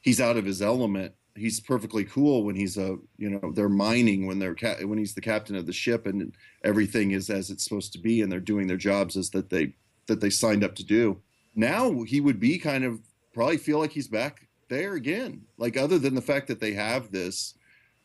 he's 0.00 0.20
out 0.20 0.36
of 0.36 0.44
his 0.44 0.60
element. 0.60 1.14
He's 1.36 1.60
perfectly 1.60 2.02
cool 2.02 2.42
when 2.42 2.56
he's 2.56 2.78
a, 2.78 2.96
you 3.16 3.30
know, 3.30 3.52
they're 3.52 3.68
mining 3.68 4.26
when 4.26 4.40
they're 4.40 4.56
ca- 4.56 4.84
when 4.84 4.98
he's 4.98 5.14
the 5.14 5.20
captain 5.20 5.54
of 5.54 5.66
the 5.66 5.72
ship 5.72 6.04
and 6.04 6.34
everything 6.64 7.12
is 7.12 7.30
as 7.30 7.48
it's 7.48 7.62
supposed 7.62 7.92
to 7.92 8.00
be 8.00 8.22
and 8.22 8.32
they're 8.32 8.40
doing 8.40 8.66
their 8.66 8.76
jobs 8.76 9.16
as 9.16 9.30
that 9.30 9.50
they 9.50 9.72
that 10.08 10.20
they 10.20 10.30
signed 10.30 10.64
up 10.64 10.74
to 10.74 10.84
do. 10.84 11.16
Now 11.54 12.02
he 12.02 12.20
would 12.20 12.40
be 12.40 12.58
kind 12.58 12.82
of 12.82 12.98
probably 13.32 13.56
feel 13.56 13.78
like 13.78 13.92
he's 13.92 14.08
back 14.08 14.48
there 14.68 14.94
again. 14.94 15.42
Like 15.58 15.76
other 15.76 15.98
than 15.98 16.14
the 16.14 16.22
fact 16.22 16.48
that 16.48 16.60
they 16.60 16.72
have 16.72 17.10
this 17.10 17.54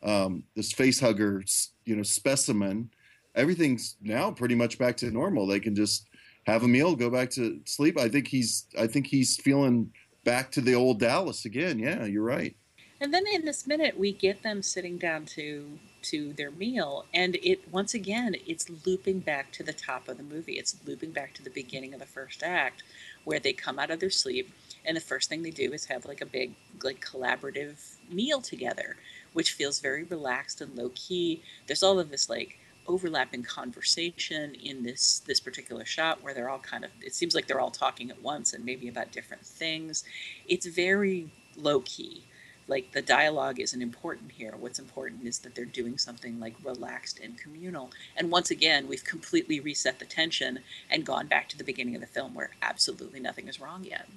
um 0.02 0.44
this 0.56 0.72
face 0.72 1.00
hugger, 1.00 1.44
you 1.86 1.96
know, 1.96 2.04
specimen, 2.04 2.90
everything's 3.36 3.96
now 4.02 4.32
pretty 4.32 4.56
much 4.56 4.78
back 4.78 4.98
to 4.98 5.12
normal. 5.12 5.48
They 5.48 5.60
can 5.60 5.76
just 5.76 6.08
have 6.46 6.64
a 6.64 6.68
meal, 6.68 6.96
go 6.96 7.10
back 7.10 7.30
to 7.32 7.60
sleep. 7.66 7.98
I 7.98 8.10
think 8.10 8.28
he's 8.28 8.66
I 8.78 8.88
think 8.88 9.08
he's 9.08 9.38
feeling 9.38 9.92
back 10.24 10.52
to 10.52 10.62
the 10.62 10.76
old 10.76 11.00
Dallas 11.00 11.46
again. 11.46 11.80
Yeah, 11.80 12.06
you're 12.06 12.24
right. 12.24 12.56
And 13.02 13.14
then 13.14 13.24
in 13.32 13.46
this 13.46 13.66
minute, 13.66 13.98
we 13.98 14.12
get 14.12 14.44
them 14.44 14.62
sitting 14.62 14.98
down 14.98 15.26
to 15.28 15.80
to 16.02 16.34
their 16.34 16.52
meal, 16.52 17.06
and 17.14 17.36
it 17.44 17.72
once 17.72 17.94
again 17.94 18.36
it's 18.46 18.70
looping 18.86 19.20
back 19.20 19.52
to 19.54 19.64
the 19.64 19.74
top 19.74 20.08
of 20.08 20.18
the 20.18 20.24
movie. 20.24 20.54
It's 20.54 20.76
looping 20.86 21.12
back 21.12 21.34
to 21.36 21.44
the 21.44 21.50
beginning 21.50 21.94
of 21.94 22.00
the 22.00 22.06
first 22.06 22.44
act, 22.44 22.84
where 23.24 23.40
they 23.40 23.54
come 23.54 23.80
out 23.80 23.92
of 23.92 24.00
their 24.00 24.10
sleep, 24.10 24.54
and 24.86 24.96
the 24.96 25.02
first 25.02 25.30
thing 25.30 25.44
they 25.44 25.52
do 25.52 25.72
is 25.74 25.86
have 25.86 26.06
like 26.06 26.22
a 26.22 26.26
big 26.26 26.54
like 26.84 27.06
collaborative 27.06 27.96
meal 28.12 28.42
together, 28.42 28.98
which 29.34 29.54
feels 29.54 29.80
very 29.80 30.04
relaxed 30.04 30.62
and 30.62 30.76
low 30.76 30.92
key. 30.96 31.42
There's 31.68 31.84
all 31.84 32.00
of 32.00 32.10
this 32.10 32.30
like 32.30 32.60
overlapping 32.88 33.44
conversation 33.44 34.56
in 34.56 34.84
this 34.84 35.20
this 35.20 35.40
particular 35.40 35.86
shot 35.86 36.24
where 36.24 36.34
they're 36.34 36.50
all 36.50 36.60
kind 36.60 36.84
of 36.84 36.92
it 37.02 37.14
seems 37.14 37.36
like 37.36 37.48
they're 37.48 37.60
all 37.60 37.70
talking 37.72 38.10
at 38.10 38.22
once 38.22 38.54
and 38.54 38.66
maybe 38.66 38.88
about 38.88 39.12
different 39.12 39.46
things. 39.46 40.04
It's 40.48 40.66
very 40.66 41.30
low 41.56 41.82
key 41.82 42.24
like 42.70 42.92
the 42.92 43.02
dialogue 43.02 43.60
isn't 43.60 43.82
important 43.82 44.32
here. 44.32 44.54
What's 44.58 44.80
important 44.80 45.26
is 45.26 45.40
that 45.40 45.56
they're 45.56 45.66
doing 45.66 45.98
something 45.98 46.40
like 46.40 46.54
relaxed 46.64 47.20
and 47.20 47.38
communal. 47.38 47.90
And 48.16 48.32
once 48.32 48.52
again, 48.52 48.88
we've 48.88 49.04
completely 49.04 49.60
reset 49.60 49.98
the 49.98 50.06
tension 50.06 50.60
and 50.90 51.06
gone 51.06 51.26
back 51.26 51.50
to 51.50 51.58
the 51.58 51.64
beginning 51.64 51.96
of 51.96 52.02
the 52.02 52.08
film 52.08 52.36
where 52.36 52.52
absolutely 52.62 53.20
nothing 53.20 53.48
is 53.48 53.60
wrong 53.60 53.84
yet. 53.84 54.08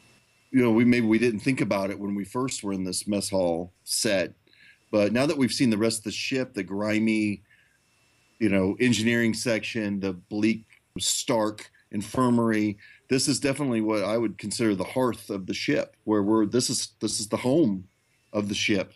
You 0.53 0.63
know, 0.63 0.71
we 0.71 0.85
maybe 0.85 1.07
we 1.07 1.19
didn't 1.19 1.41
think 1.41 1.61
about 1.61 1.91
it 1.91 1.99
when 1.99 2.15
we 2.15 2.25
first 2.25 2.63
were 2.63 2.75
in 2.75 2.85
this 2.85 3.09
mess 3.09 3.31
hall 3.31 3.73
set, 3.85 4.35
but 4.91 5.13
now 5.13 5.25
that 5.25 5.39
we've 5.39 5.53
seen 5.53 5.71
the 5.71 5.79
rest 5.79 6.01
of 6.01 6.05
the 6.05 6.13
ship, 6.13 6.53
the 6.53 6.63
grimy, 6.63 7.43
you 8.39 8.51
know, 8.51 8.77
engineering 8.79 9.33
section, 9.33 9.99
the 9.99 10.13
bleak, 10.13 10.67
stark 10.99 11.71
infirmary, 11.91 12.77
this 13.09 13.29
is 13.29 13.41
definitely 13.41 13.81
what 13.81 14.05
I 14.05 14.19
would 14.19 14.37
consider 14.37 14.75
the 14.75 14.85
hearth 14.85 15.31
of 15.31 15.47
the 15.47 15.55
ship, 15.55 15.97
where 16.05 16.23
we're 16.23 16.45
this 16.45 16.69
is 16.69 16.93
this 17.01 17.19
is 17.19 17.29
the 17.29 17.39
home 17.39 17.89
of 18.33 18.49
the 18.49 18.55
ship. 18.55 18.93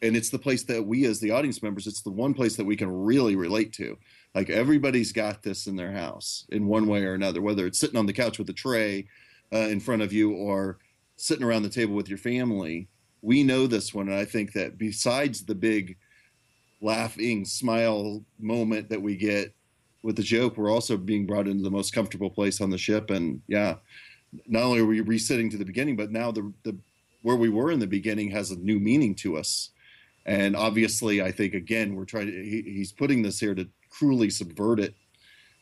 And 0.00 0.16
it's 0.16 0.30
the 0.30 0.38
place 0.38 0.62
that 0.64 0.86
we 0.86 1.04
as 1.04 1.20
the 1.20 1.32
audience 1.32 1.62
members 1.62 1.86
it's 1.86 2.02
the 2.02 2.10
one 2.10 2.32
place 2.32 2.56
that 2.56 2.64
we 2.64 2.76
can 2.76 2.90
really 2.90 3.36
relate 3.36 3.74
to. 3.74 3.98
Like 4.34 4.48
everybody's 4.48 5.12
got 5.12 5.42
this 5.42 5.66
in 5.66 5.76
their 5.76 5.92
house 5.92 6.46
in 6.50 6.66
one 6.66 6.86
way 6.86 7.04
or 7.04 7.14
another 7.14 7.42
whether 7.42 7.66
it's 7.66 7.78
sitting 7.78 7.98
on 7.98 8.06
the 8.06 8.12
couch 8.12 8.38
with 8.38 8.48
a 8.48 8.54
tray 8.54 9.06
uh, 9.52 9.58
in 9.58 9.80
front 9.80 10.02
of 10.02 10.12
you 10.12 10.32
or 10.32 10.78
sitting 11.16 11.44
around 11.44 11.62
the 11.62 11.68
table 11.68 11.94
with 11.94 12.08
your 12.08 12.18
family 12.18 12.88
we 13.22 13.42
know 13.42 13.66
this 13.66 13.92
one 13.92 14.08
and 14.08 14.16
i 14.16 14.24
think 14.24 14.52
that 14.52 14.78
besides 14.78 15.44
the 15.44 15.54
big 15.54 15.96
laughing 16.80 17.44
smile 17.44 18.22
moment 18.38 18.88
that 18.88 19.02
we 19.02 19.16
get 19.16 19.52
with 20.02 20.16
the 20.16 20.22
joke 20.22 20.56
we're 20.56 20.70
also 20.70 20.96
being 20.96 21.26
brought 21.26 21.48
into 21.48 21.64
the 21.64 21.70
most 21.70 21.92
comfortable 21.92 22.30
place 22.30 22.60
on 22.60 22.70
the 22.70 22.78
ship 22.78 23.10
and 23.10 23.40
yeah 23.48 23.74
not 24.46 24.62
only 24.62 24.80
are 24.80 24.86
we 24.86 25.00
resetting 25.00 25.50
to 25.50 25.56
the 25.56 25.64
beginning 25.64 25.96
but 25.96 26.12
now 26.12 26.30
the 26.30 26.52
the 26.62 26.76
where 27.22 27.36
we 27.36 27.48
were 27.48 27.70
in 27.70 27.78
the 27.78 27.86
beginning 27.86 28.30
has 28.30 28.50
a 28.50 28.56
new 28.56 28.78
meaning 28.78 29.14
to 29.16 29.36
us. 29.36 29.70
And 30.26 30.54
obviously, 30.54 31.22
I 31.22 31.32
think 31.32 31.54
again, 31.54 31.94
we're 31.94 32.04
trying 32.04 32.26
to, 32.26 32.32
he, 32.32 32.62
he's 32.62 32.92
putting 32.92 33.22
this 33.22 33.40
here 33.40 33.54
to 33.54 33.68
cruelly 33.90 34.30
subvert 34.30 34.80
it 34.80 34.94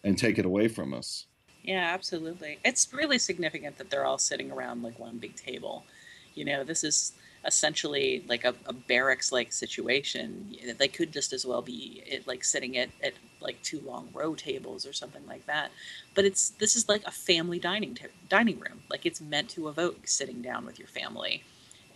and 0.04 0.18
take 0.18 0.38
it 0.38 0.46
away 0.46 0.68
from 0.68 0.92
us. 0.92 1.26
Yeah, 1.66 1.90
absolutely. 1.92 2.60
It's 2.64 2.92
really 2.92 3.18
significant 3.18 3.78
that 3.78 3.90
they're 3.90 4.06
all 4.06 4.18
sitting 4.18 4.52
around 4.52 4.82
like 4.82 4.98
one 4.98 5.18
big 5.18 5.36
table. 5.36 5.86
You 6.34 6.44
know, 6.44 6.64
this 6.64 6.84
is 6.84 7.12
essentially 7.44 8.24
like 8.28 8.44
a, 8.44 8.54
a 8.66 8.72
barracks 8.72 9.32
like 9.32 9.52
situation. 9.52 10.56
They 10.78 10.88
could 10.88 11.12
just 11.12 11.32
as 11.32 11.44
well 11.46 11.62
be 11.62 12.02
it, 12.06 12.26
like 12.26 12.44
sitting 12.44 12.76
at, 12.78 12.90
at 13.02 13.14
like 13.40 13.62
two 13.62 13.80
long 13.80 14.10
row 14.14 14.34
tables 14.36 14.86
or 14.86 14.92
something 14.92 15.26
like 15.26 15.46
that. 15.46 15.72
But 16.14 16.24
it's 16.24 16.50
this 16.50 16.76
is 16.76 16.88
like 16.88 17.02
a 17.06 17.12
family 17.12 17.58
dining 17.58 17.94
t- 17.94 18.06
dining 18.28 18.60
room. 18.60 18.82
Like 18.90 19.06
it's 19.06 19.20
meant 19.20 19.50
to 19.50 19.68
evoke 19.68 20.08
sitting 20.08 20.42
down 20.42 20.66
with 20.66 20.78
your 20.78 20.88
family, 20.88 21.44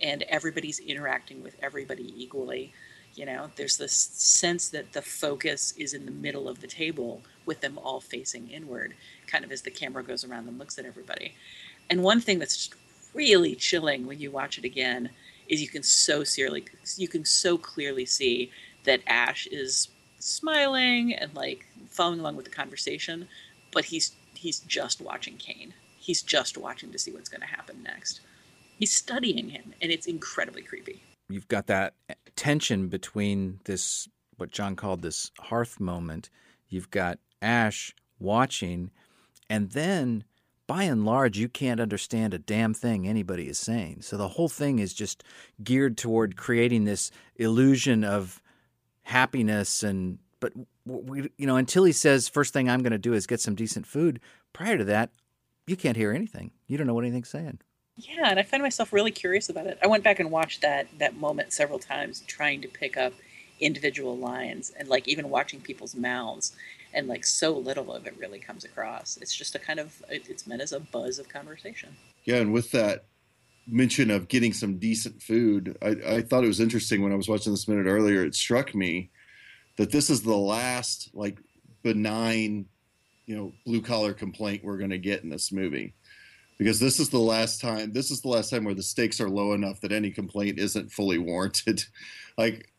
and 0.01 0.23
everybody's 0.25 0.79
interacting 0.81 1.43
with 1.43 1.57
everybody 1.63 2.13
equally. 2.21 2.73
You 3.15 3.27
know, 3.27 3.51
there's 3.57 3.77
this 3.77 3.93
sense 3.93 4.69
that 4.71 4.93
the 4.93 5.03
focus 5.03 5.75
is 5.77 5.95
in 5.95 6.07
the 6.07 6.13
middle 6.13 6.49
of 6.49 6.61
the 6.61 6.69
table 6.69 7.23
with 7.45 7.61
them 7.61 7.79
all 7.79 8.01
facing 8.01 8.49
inward, 8.51 8.95
kind 9.31 9.45
of 9.45 9.53
as 9.53 9.63
the 9.63 9.71
camera 9.71 10.03
goes 10.03 10.25
around 10.25 10.49
and 10.49 10.59
looks 10.59 10.79
at 10.79 10.85
everybody. 10.85 11.35
And 11.89 12.03
one 12.03 12.21
thing 12.21 12.39
that's 12.39 12.57
just 12.57 12.75
really 13.15 13.55
chilling 13.55 14.07
when 14.07 14.21
you 14.21 14.31
watch 14.31 14.59
it 14.59 14.65
again 14.65 15.11
is 15.49 15.61
you 15.61 15.69
can 15.69 15.83
so 15.83 16.25
clearly 16.25 16.65
you 16.97 17.09
can 17.09 17.25
so 17.25 17.59
clearly 17.59 18.07
see 18.07 18.51
that 18.85 19.01
Ash 19.07 19.47
is 19.49 19.89
smiling 20.19 21.15
and 21.15 21.35
like 21.35 21.67
following 21.89 22.21
along 22.21 22.37
with 22.37 22.45
the 22.45 22.51
conversation, 22.51 23.29
but 23.73 23.85
he's 23.85 24.13
he's 24.35 24.61
just 24.61 25.01
watching 25.01 25.37
Kane. 25.37 25.75
He's 25.99 26.23
just 26.23 26.57
watching 26.57 26.93
to 26.93 26.99
see 26.99 27.13
what's 27.13 27.29
going 27.29 27.43
to 27.43 27.47
happen 27.47 27.83
next. 27.83 28.21
He's 28.79 28.93
studying 28.93 29.51
him, 29.51 29.75
and 29.83 29.93
it's 29.93 30.07
incredibly 30.07 30.63
creepy. 30.63 31.03
You've 31.29 31.49
got 31.49 31.67
that 31.67 31.95
eh, 32.09 32.15
tension 32.37 32.89
between 32.89 33.61
this, 33.65 34.09
what 34.39 34.51
John 34.51 34.77
called 34.77 35.03
this 35.03 35.31
hearth 35.39 35.79
moment. 35.79 36.31
You've 36.71 36.91
got 36.91 37.19
Ash 37.43 37.95
watching, 38.19 38.91
and 39.51 39.73
then 39.73 40.25
by 40.67 40.85
and 40.85 41.05
large, 41.05 41.37
you 41.37 41.49
can't 41.49 41.81
understand 41.81 42.33
a 42.33 42.39
damn 42.39 42.73
thing 42.73 43.07
anybody 43.07 43.49
is 43.49 43.59
saying. 43.59 44.03
So 44.03 44.17
the 44.17 44.29
whole 44.29 44.49
thing 44.49 44.79
is 44.79 44.95
just 44.95 45.25
geared 45.65 45.99
toward 45.99 46.37
creating 46.37 46.85
this 46.85 47.11
illusion 47.35 48.05
of 48.05 48.41
happiness 49.03 49.83
and 49.83 50.19
but 50.39 50.53
we, 50.87 51.29
you 51.37 51.47
know 51.47 51.57
until 51.57 51.83
he 51.83 51.91
says 51.91 52.29
first 52.29 52.53
thing 52.53 52.71
i'm 52.71 52.81
going 52.83 52.93
to 52.93 52.99
do 52.99 53.13
is 53.13 53.27
get 53.27 53.41
some 53.41 53.57
decent 53.57 53.85
food 53.85 54.21
prior 54.53 54.79
to 54.79 54.85
that 54.85 55.11
you 55.67 55.77
can't 55.77 55.97
hear 55.97 56.13
anything. 56.13 56.51
You 56.67 56.79
don't 56.79 56.87
know 56.87 56.95
what 56.95 57.05
anything's 57.05 57.29
saying. 57.29 57.59
Yeah 57.97 58.29
and 58.31 58.39
i 58.39 58.43
find 58.43 58.63
myself 58.63 58.93
really 58.93 59.11
curious 59.11 59.49
about 59.49 59.67
it. 59.67 59.79
I 59.83 59.89
went 59.89 60.05
back 60.05 60.21
and 60.21 60.31
watched 60.31 60.63
that 60.63 60.87
that 60.99 61.17
moment 61.17 61.53
several 61.53 61.81
times 61.81 62.23
trying 62.29 62.61
to 62.63 62.69
pick 62.69 62.97
up 62.97 63.13
individual 63.59 64.17
lines 64.17 64.73
and 64.79 64.89
like 64.89 65.09
even 65.09 65.29
watching 65.29 65.61
people's 65.61 65.95
mouths 65.95 66.55
and 66.95 67.07
like 67.07 67.25
so 67.25 67.57
little 67.57 67.93
of 67.93 68.07
it 68.07 68.15
really 68.19 68.39
comes 68.39 68.65
across. 68.65 69.19
It's 69.21 69.35
just 69.35 69.55
a 69.55 69.59
kind 69.59 69.79
of 69.79 70.03
it's 70.09 70.47
meant 70.47 70.63
as 70.63 70.73
a 70.73 70.81
buzz 70.81 71.19
of 71.19 71.29
conversation. 71.29 71.97
Yeah 72.25 72.37
and 72.37 72.53
with 72.53 72.71
that 72.73 73.05
mention 73.67 74.11
of 74.11 74.27
getting 74.27 74.53
some 74.53 74.79
decent 74.79 75.23
food 75.23 75.77
I, 75.81 75.89
I 75.89 76.23
thought 76.23 76.43
it 76.43 76.49
was 76.49 76.59
interesting 76.59 77.03
when 77.03 77.13
i 77.13 77.15
was 77.15 77.29
watching 77.29 77.53
this 77.53 77.69
minute 77.69 77.87
earlier 77.87 78.25
it 78.25 78.35
struck 78.35 78.75
me 78.75 79.11
that 79.77 79.91
this 79.91 80.11
is 80.11 80.23
the 80.23 80.37
last 80.37 81.11
like 81.15 81.39
benign 81.83 82.67
you 83.31 83.37
know 83.37 83.53
blue 83.65 83.81
collar 83.81 84.13
complaint 84.13 84.65
we're 84.65 84.77
going 84.77 84.91
to 84.91 84.99
get 84.99 85.23
in 85.23 85.31
this 85.31 85.53
movie. 85.53 85.95
Because 86.59 86.79
this 86.79 87.01
is 87.01 87.09
the 87.09 87.19
last 87.19 87.61
time 87.61 87.93
this 87.93 88.11
is 88.11 88.21
the 88.21 88.29
last 88.29 88.51
time 88.51 88.65
where 88.65 88.75
the 88.75 88.83
stakes 88.83 89.21
are 89.21 89.31
low 89.31 89.53
enough 89.53 89.81
that 89.81 89.93
any 89.93 90.11
complaint 90.11 90.59
isn't 90.59 90.93
fully 90.93 91.19
warranted. 91.19 91.85
Like 92.39 92.70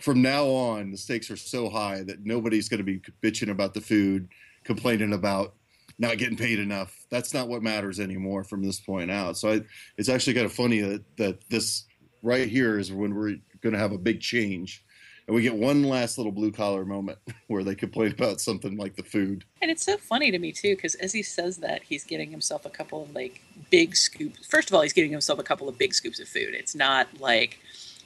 from 0.00 0.22
now 0.22 0.46
on, 0.46 0.90
the 0.90 0.96
stakes 0.96 1.30
are 1.30 1.36
so 1.36 1.68
high 1.68 2.02
that 2.02 2.24
nobody's 2.24 2.68
going 2.68 2.78
to 2.78 2.84
be 2.84 3.00
bitching 3.22 3.50
about 3.50 3.74
the 3.74 3.80
food, 3.80 4.28
complaining 4.64 5.12
about 5.12 5.54
not 5.98 6.18
getting 6.18 6.36
paid 6.36 6.58
enough. 6.58 7.06
That's 7.10 7.32
not 7.32 7.48
what 7.48 7.62
matters 7.62 8.00
anymore 8.00 8.44
from 8.44 8.62
this 8.62 8.80
point 8.80 9.10
out. 9.10 9.36
So 9.36 9.52
I, 9.52 9.60
it's 9.96 10.08
actually 10.08 10.34
kind 10.34 10.46
of 10.46 10.52
funny 10.52 10.80
that, 10.80 11.16
that 11.16 11.48
this 11.50 11.84
right 12.22 12.48
here 12.48 12.78
is 12.78 12.92
when 12.92 13.14
we're 13.14 13.36
going 13.60 13.74
to 13.74 13.78
have 13.78 13.92
a 13.92 13.98
big 13.98 14.20
change. 14.20 14.84
And 15.26 15.34
we 15.34 15.40
get 15.40 15.54
one 15.54 15.84
last 15.84 16.18
little 16.18 16.32
blue 16.32 16.52
collar 16.52 16.84
moment 16.84 17.18
where 17.46 17.64
they 17.64 17.74
complain 17.74 18.12
about 18.12 18.40
something 18.40 18.76
like 18.76 18.96
the 18.96 19.02
food. 19.02 19.44
And 19.62 19.70
it's 19.70 19.84
so 19.84 19.96
funny 19.96 20.30
to 20.30 20.38
me, 20.38 20.52
too, 20.52 20.74
because 20.74 20.96
as 20.96 21.12
he 21.12 21.22
says 21.22 21.58
that, 21.58 21.82
he's 21.82 22.04
getting 22.04 22.30
himself 22.30 22.66
a 22.66 22.70
couple 22.70 23.04
of 23.04 23.14
like 23.14 23.40
big 23.70 23.96
scoops. 23.96 24.46
First 24.46 24.68
of 24.68 24.74
all, 24.74 24.82
he's 24.82 24.92
getting 24.92 25.12
himself 25.12 25.38
a 25.38 25.42
couple 25.42 25.68
of 25.68 25.78
big 25.78 25.94
scoops 25.94 26.20
of 26.20 26.28
food. 26.28 26.54
It's 26.54 26.74
not 26.74 27.08
like 27.20 27.58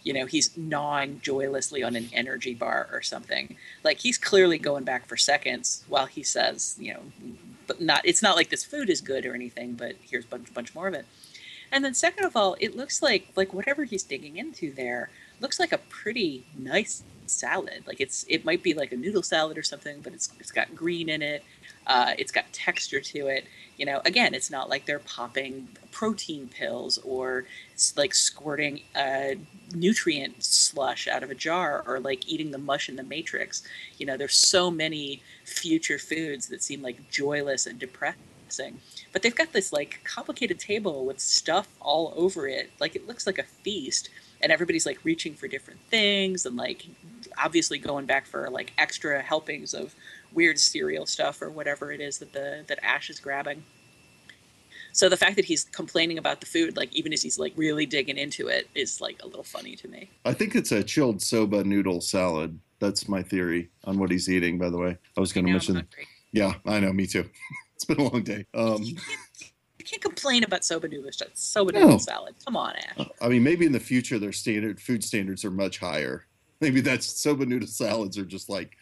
you 0.02 0.12
know 0.12 0.26
he's 0.26 0.56
gnawing 0.56 1.20
joylessly 1.22 1.82
on 1.82 1.96
an 1.96 2.08
energy 2.12 2.54
bar 2.54 2.88
or 2.92 3.02
something. 3.02 3.56
Like 3.84 3.98
he's 3.98 4.18
clearly 4.18 4.58
going 4.58 4.84
back 4.84 5.06
for 5.06 5.16
seconds 5.16 5.84
while 5.88 6.06
he 6.06 6.22
says 6.22 6.76
you 6.78 6.94
know 6.94 7.02
but 7.66 7.80
not 7.80 8.00
it's 8.04 8.22
not 8.22 8.36
like 8.36 8.50
this 8.50 8.64
food 8.64 8.88
is 8.88 9.00
good 9.00 9.26
or 9.26 9.34
anything 9.34 9.74
but 9.74 9.96
here's 10.00 10.24
a 10.24 10.28
bunch, 10.28 10.52
bunch 10.54 10.74
more 10.74 10.88
of 10.88 10.94
it. 10.94 11.06
And 11.70 11.84
then 11.84 11.94
second 11.94 12.24
of 12.24 12.36
all 12.36 12.56
it 12.60 12.76
looks 12.76 13.02
like 13.02 13.28
like 13.36 13.52
whatever 13.52 13.84
he's 13.84 14.02
digging 14.02 14.36
into 14.36 14.72
there 14.72 15.10
looks 15.40 15.60
like 15.60 15.72
a 15.72 15.78
pretty 15.78 16.46
nice 16.56 17.02
salad. 17.26 17.84
Like 17.86 18.00
it's 18.00 18.24
it 18.28 18.44
might 18.44 18.62
be 18.62 18.74
like 18.74 18.92
a 18.92 18.96
noodle 18.96 19.22
salad 19.22 19.58
or 19.58 19.62
something 19.62 20.00
but 20.00 20.12
it's 20.12 20.30
it's 20.40 20.52
got 20.52 20.74
green 20.74 21.08
in 21.08 21.22
it 21.22 21.44
uh, 21.88 22.12
it's 22.18 22.30
got 22.30 22.52
texture 22.52 23.00
to 23.00 23.26
it. 23.26 23.46
You 23.76 23.86
know 23.86 24.00
again 24.04 24.34
it's 24.34 24.50
not 24.50 24.68
like 24.68 24.86
they're 24.86 24.98
popping 24.98 25.68
protein 25.92 26.48
pills 26.48 26.98
or 26.98 27.44
like 27.96 28.14
squirting 28.14 28.82
a 28.96 29.36
nutrient 29.74 30.42
slush 30.42 31.06
out 31.06 31.22
of 31.22 31.30
a 31.30 31.34
jar 31.34 31.84
or 31.86 32.00
like 32.00 32.28
eating 32.28 32.50
the 32.50 32.58
mush 32.58 32.88
in 32.88 32.96
the 32.96 33.02
matrix. 33.02 33.62
You 33.98 34.06
know 34.06 34.16
there's 34.16 34.36
so 34.36 34.70
many 34.70 35.22
future 35.44 35.98
foods 35.98 36.48
that 36.48 36.62
seem 36.62 36.82
like 36.82 37.08
joyless 37.10 37.66
and 37.66 37.78
depressing 37.78 38.80
but 39.12 39.22
they've 39.22 39.34
got 39.34 39.52
this 39.52 39.72
like 39.72 40.00
complicated 40.04 40.58
table 40.58 41.04
with 41.04 41.20
stuff 41.20 41.68
all 41.80 42.12
over 42.16 42.48
it. 42.48 42.70
Like 42.80 42.96
it 42.96 43.06
looks 43.06 43.26
like 43.26 43.38
a 43.38 43.42
feast 43.42 44.10
and 44.40 44.52
everybody's 44.52 44.86
like 44.86 45.04
reaching 45.04 45.34
for 45.34 45.48
different 45.48 45.80
things 45.90 46.46
and 46.46 46.56
like 46.56 46.86
obviously 47.42 47.78
going 47.78 48.06
back 48.06 48.26
for 48.26 48.48
like 48.50 48.72
extra 48.78 49.22
helpings 49.22 49.74
of 49.74 49.94
weird 50.32 50.58
cereal 50.58 51.06
stuff 51.06 51.42
or 51.42 51.50
whatever 51.50 51.92
it 51.92 52.00
is 52.00 52.18
that 52.18 52.32
the 52.32 52.64
that 52.68 52.78
Ash 52.82 53.10
is 53.10 53.20
grabbing. 53.20 53.62
So 54.92 55.08
the 55.08 55.16
fact 55.16 55.36
that 55.36 55.44
he's 55.44 55.64
complaining 55.64 56.18
about 56.18 56.40
the 56.40 56.46
food, 56.46 56.76
like 56.76 56.92
even 56.94 57.12
as 57.12 57.22
he's 57.22 57.38
like 57.38 57.52
really 57.56 57.86
digging 57.86 58.18
into 58.18 58.48
it, 58.48 58.68
is 58.74 59.00
like 59.00 59.20
a 59.22 59.26
little 59.26 59.44
funny 59.44 59.76
to 59.76 59.88
me. 59.88 60.10
I 60.24 60.32
think 60.32 60.54
it's 60.54 60.72
a 60.72 60.82
chilled 60.82 61.22
soba 61.22 61.64
noodle 61.64 62.00
salad. 62.00 62.58
That's 62.80 63.08
my 63.08 63.22
theory 63.22 63.70
on 63.84 63.98
what 63.98 64.10
he's 64.10 64.28
eating. 64.28 64.58
By 64.58 64.70
the 64.70 64.78
way, 64.78 64.96
I 65.16 65.20
was 65.20 65.32
going 65.32 65.46
to 65.46 65.52
mention. 65.52 65.86
Yeah, 66.32 66.54
I 66.66 66.80
know. 66.80 66.92
Me 66.92 67.06
too. 67.06 67.28
it's 67.74 67.84
been 67.84 67.98
a 67.98 68.02
long 68.02 68.22
day. 68.22 68.44
Um, 68.54 68.82
you, 68.82 68.96
can't, 68.96 69.52
you 69.78 69.84
can't 69.84 70.02
complain 70.02 70.44
about 70.44 70.64
soba 70.64 70.88
noodle 70.88 71.10
soba 71.34 71.72
noodle 71.72 71.90
no. 71.90 71.98
salad. 71.98 72.34
Come 72.44 72.56
on, 72.56 72.74
Ash. 72.76 73.06
I 73.20 73.28
mean, 73.28 73.42
maybe 73.42 73.66
in 73.66 73.72
the 73.72 73.80
future 73.80 74.18
their 74.18 74.32
standard 74.32 74.80
food 74.80 75.04
standards 75.04 75.44
are 75.44 75.50
much 75.50 75.78
higher. 75.78 76.26
Maybe 76.60 76.80
that's 76.80 77.06
soba 77.06 77.46
noodle 77.46 77.68
salads 77.68 78.18
are 78.18 78.24
just 78.24 78.48
like 78.48 78.76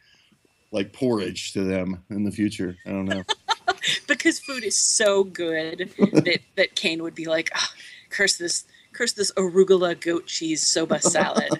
like 0.70 0.92
porridge 0.92 1.52
to 1.52 1.64
them 1.64 2.05
in 2.11 2.24
the 2.24 2.31
future. 2.31 2.76
I 2.87 2.90
don't 2.90 3.07
know. 3.07 3.22
because 4.09 4.38
food 4.40 4.64
is 4.64 4.76
so 4.76 5.24
good 5.24 5.90
that 5.98 6.40
that 6.57 6.74
Kane 6.74 7.02
would 7.02 7.14
be 7.14 7.26
like, 7.26 7.50
oh, 7.57 7.68
curse 8.11 8.37
this 8.37 8.64
curse 8.92 9.12
this 9.12 9.31
arugula 9.33 9.98
goat 10.00 10.26
cheese 10.26 10.62
soba 10.62 11.00
salad. 11.00 11.50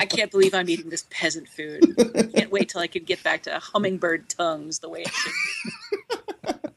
I 0.00 0.06
can't 0.06 0.30
believe 0.30 0.54
I'm 0.54 0.68
eating 0.68 0.88
this 0.88 1.06
peasant 1.10 1.48
food. 1.48 1.82
I 2.16 2.22
can't 2.22 2.50
wait 2.50 2.70
till 2.70 2.80
I 2.80 2.86
can 2.86 3.04
get 3.04 3.22
back 3.22 3.42
to 3.42 3.58
hummingbird 3.58 4.28
tongues 4.30 4.78
the 4.78 4.88
way 4.88 5.02
it 5.02 5.12
should 5.12 5.32
be. 5.32 5.74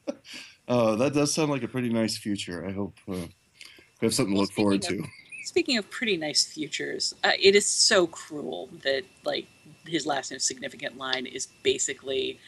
Oh, 0.68 0.96
that 0.96 1.12
does 1.12 1.34
sound 1.34 1.50
like 1.50 1.64
a 1.64 1.68
pretty 1.68 1.90
nice 1.90 2.16
future. 2.16 2.66
I 2.66 2.72
hope 2.72 2.96
uh, 3.06 3.12
we 3.12 4.06
have 4.06 4.14
something 4.14 4.34
well, 4.34 4.46
to 4.46 4.48
look 4.48 4.52
forward 4.52 4.82
of, 4.84 4.88
to. 4.88 5.04
Speaking 5.52 5.76
of 5.76 5.90
pretty 5.90 6.16
nice 6.16 6.46
futures, 6.46 7.12
uh, 7.22 7.32
it 7.38 7.54
is 7.54 7.66
so 7.66 8.06
cruel 8.06 8.70
that 8.84 9.02
like 9.22 9.48
his 9.86 10.06
last 10.06 10.32
significant 10.40 10.96
line 10.96 11.26
is 11.26 11.48
basically 11.62 12.40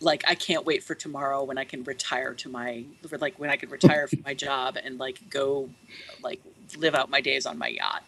like 0.00 0.22
I 0.28 0.34
can't 0.34 0.66
wait 0.66 0.82
for 0.82 0.94
tomorrow 0.94 1.44
when 1.44 1.56
I 1.56 1.64
can 1.64 1.82
retire 1.82 2.34
to 2.34 2.50
my 2.50 2.84
like 3.18 3.38
when 3.38 3.48
I 3.48 3.56
can 3.56 3.70
retire 3.70 4.06
from 4.06 4.20
my 4.26 4.34
job 4.34 4.76
and 4.76 4.98
like 4.98 5.30
go 5.30 5.70
like 6.22 6.42
live 6.76 6.94
out 6.94 7.08
my 7.08 7.22
days 7.22 7.46
on 7.46 7.56
my 7.56 7.68
yacht. 7.68 8.02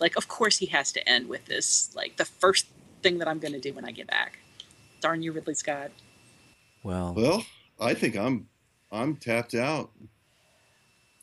Like 0.00 0.18
of 0.18 0.28
course 0.28 0.58
he 0.58 0.66
has 0.66 0.92
to 0.92 1.08
end 1.08 1.26
with 1.26 1.46
this 1.46 1.90
like 1.96 2.18
the 2.18 2.26
first 2.26 2.66
thing 3.02 3.16
that 3.20 3.26
I'm 3.26 3.38
going 3.38 3.54
to 3.54 3.58
do 3.58 3.72
when 3.72 3.86
I 3.86 3.92
get 3.92 4.06
back. 4.06 4.38
Darn 5.00 5.22
you 5.22 5.32
Ridley 5.32 5.54
Scott. 5.54 5.92
Well. 6.82 7.14
Well, 7.16 7.46
I 7.80 7.94
think 7.94 8.18
I'm 8.18 8.48
I'm 8.92 9.16
tapped 9.16 9.54
out. 9.54 9.92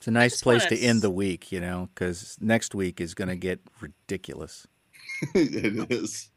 It's 0.05 0.07
a 0.09 0.11
nice 0.11 0.43
place 0.43 0.63
to 0.67 0.77
end 0.77 1.01
the 1.01 1.09
week, 1.09 1.51
you 1.51 1.59
know, 1.59 1.89
cuz 1.95 2.37
next 2.39 2.75
week 2.75 3.01
is 3.01 3.15
going 3.15 3.27
to 3.27 3.35
get 3.35 3.59
ridiculous. 3.81 4.67
it 5.33 5.91
is. 5.91 6.29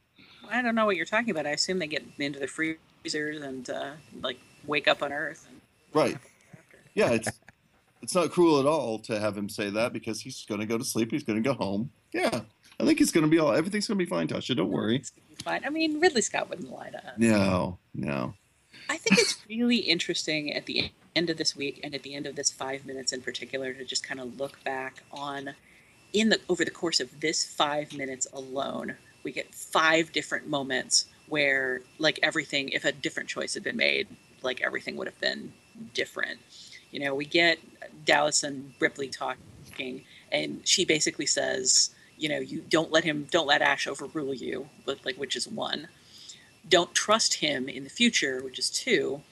I 0.48 0.62
don't 0.62 0.74
know 0.74 0.86
what 0.86 0.96
you're 0.96 1.04
talking 1.04 1.28
about. 1.28 1.46
I 1.46 1.50
assume 1.50 1.78
they 1.78 1.86
get 1.86 2.02
into 2.18 2.38
the 2.38 2.46
freezers 2.46 3.42
and 3.42 3.68
uh, 3.68 3.90
like 4.22 4.38
wake 4.66 4.88
up 4.88 5.02
on 5.02 5.12
Earth. 5.12 5.46
And, 5.50 5.60
right. 5.92 6.16
Yeah, 6.94 7.10
it's 7.10 7.28
it's 8.00 8.14
not 8.14 8.30
cruel 8.30 8.58
at 8.58 8.64
all 8.64 9.00
to 9.00 9.20
have 9.20 9.36
him 9.36 9.50
say 9.50 9.68
that 9.68 9.92
because 9.92 10.22
he's 10.22 10.46
going 10.46 10.60
to 10.60 10.66
go 10.66 10.78
to 10.78 10.84
sleep. 10.84 11.10
He's 11.10 11.22
going 11.22 11.42
to 11.42 11.46
go 11.46 11.52
home. 11.54 11.90
Yeah, 12.14 12.40
I 12.80 12.86
think 12.86 13.02
it's 13.02 13.12
going 13.12 13.24
to 13.24 13.30
be 13.30 13.38
all. 13.38 13.52
Everything's 13.52 13.86
going 13.86 13.98
to 13.98 14.02
be 14.02 14.08
fine, 14.08 14.28
Tasha. 14.28 14.56
Don't 14.56 14.70
worry. 14.70 14.96
It's 14.96 15.10
going 15.10 15.28
to 15.28 15.36
be 15.36 15.42
fine. 15.44 15.60
I 15.66 15.68
mean, 15.68 16.00
Ridley 16.00 16.22
Scott 16.22 16.48
wouldn't 16.48 16.72
lie 16.72 16.88
to 16.88 17.06
us. 17.06 17.18
No, 17.18 17.76
no. 17.94 18.32
I 18.88 18.96
think 18.96 19.18
it's 19.18 19.36
really 19.48 19.76
interesting 19.76 20.52
at 20.52 20.66
the 20.66 20.90
end 21.14 21.30
of 21.30 21.36
this 21.36 21.56
week 21.56 21.80
and 21.82 21.94
at 21.94 22.02
the 22.02 22.14
end 22.14 22.26
of 22.26 22.36
this 22.36 22.50
five 22.50 22.86
minutes 22.86 23.12
in 23.12 23.20
particular 23.20 23.72
to 23.72 23.84
just 23.84 24.06
kind 24.06 24.20
of 24.20 24.38
look 24.38 24.62
back 24.64 25.02
on 25.12 25.54
in 26.12 26.30
the 26.30 26.40
over 26.48 26.64
the 26.64 26.70
course 26.70 27.00
of 27.00 27.20
this 27.20 27.44
five 27.44 27.92
minutes 27.92 28.26
alone 28.32 28.96
we 29.22 29.32
get 29.32 29.54
five 29.54 30.12
different 30.12 30.48
moments 30.48 31.06
where 31.28 31.82
like 31.98 32.18
everything 32.22 32.70
if 32.70 32.84
a 32.84 32.92
different 32.92 33.28
choice 33.28 33.54
had 33.54 33.62
been 33.62 33.76
made 33.76 34.08
like 34.42 34.60
everything 34.62 34.96
would 34.96 35.06
have 35.06 35.20
been 35.20 35.52
different. 35.94 36.38
You 36.90 37.00
know 37.00 37.14
we 37.14 37.26
get 37.26 37.58
dallas 38.04 38.42
and 38.42 38.72
ripley 38.80 39.08
talking 39.08 40.04
and 40.32 40.66
she 40.66 40.84
basically 40.84 41.26
says 41.26 41.90
you 42.16 42.28
know 42.28 42.38
you 42.38 42.64
don't 42.68 42.90
let 42.90 43.04
him 43.04 43.26
don't 43.30 43.46
let 43.46 43.60
ash 43.60 43.86
overrule 43.86 44.34
you 44.34 44.68
but 44.86 45.04
like 45.04 45.16
which 45.16 45.36
is 45.36 45.46
one 45.46 45.88
don't 46.68 46.94
trust 46.94 47.34
him 47.34 47.68
in 47.68 47.84
the 47.84 47.90
future 47.90 48.40
which 48.42 48.58
is 48.58 48.70
two 48.70 49.22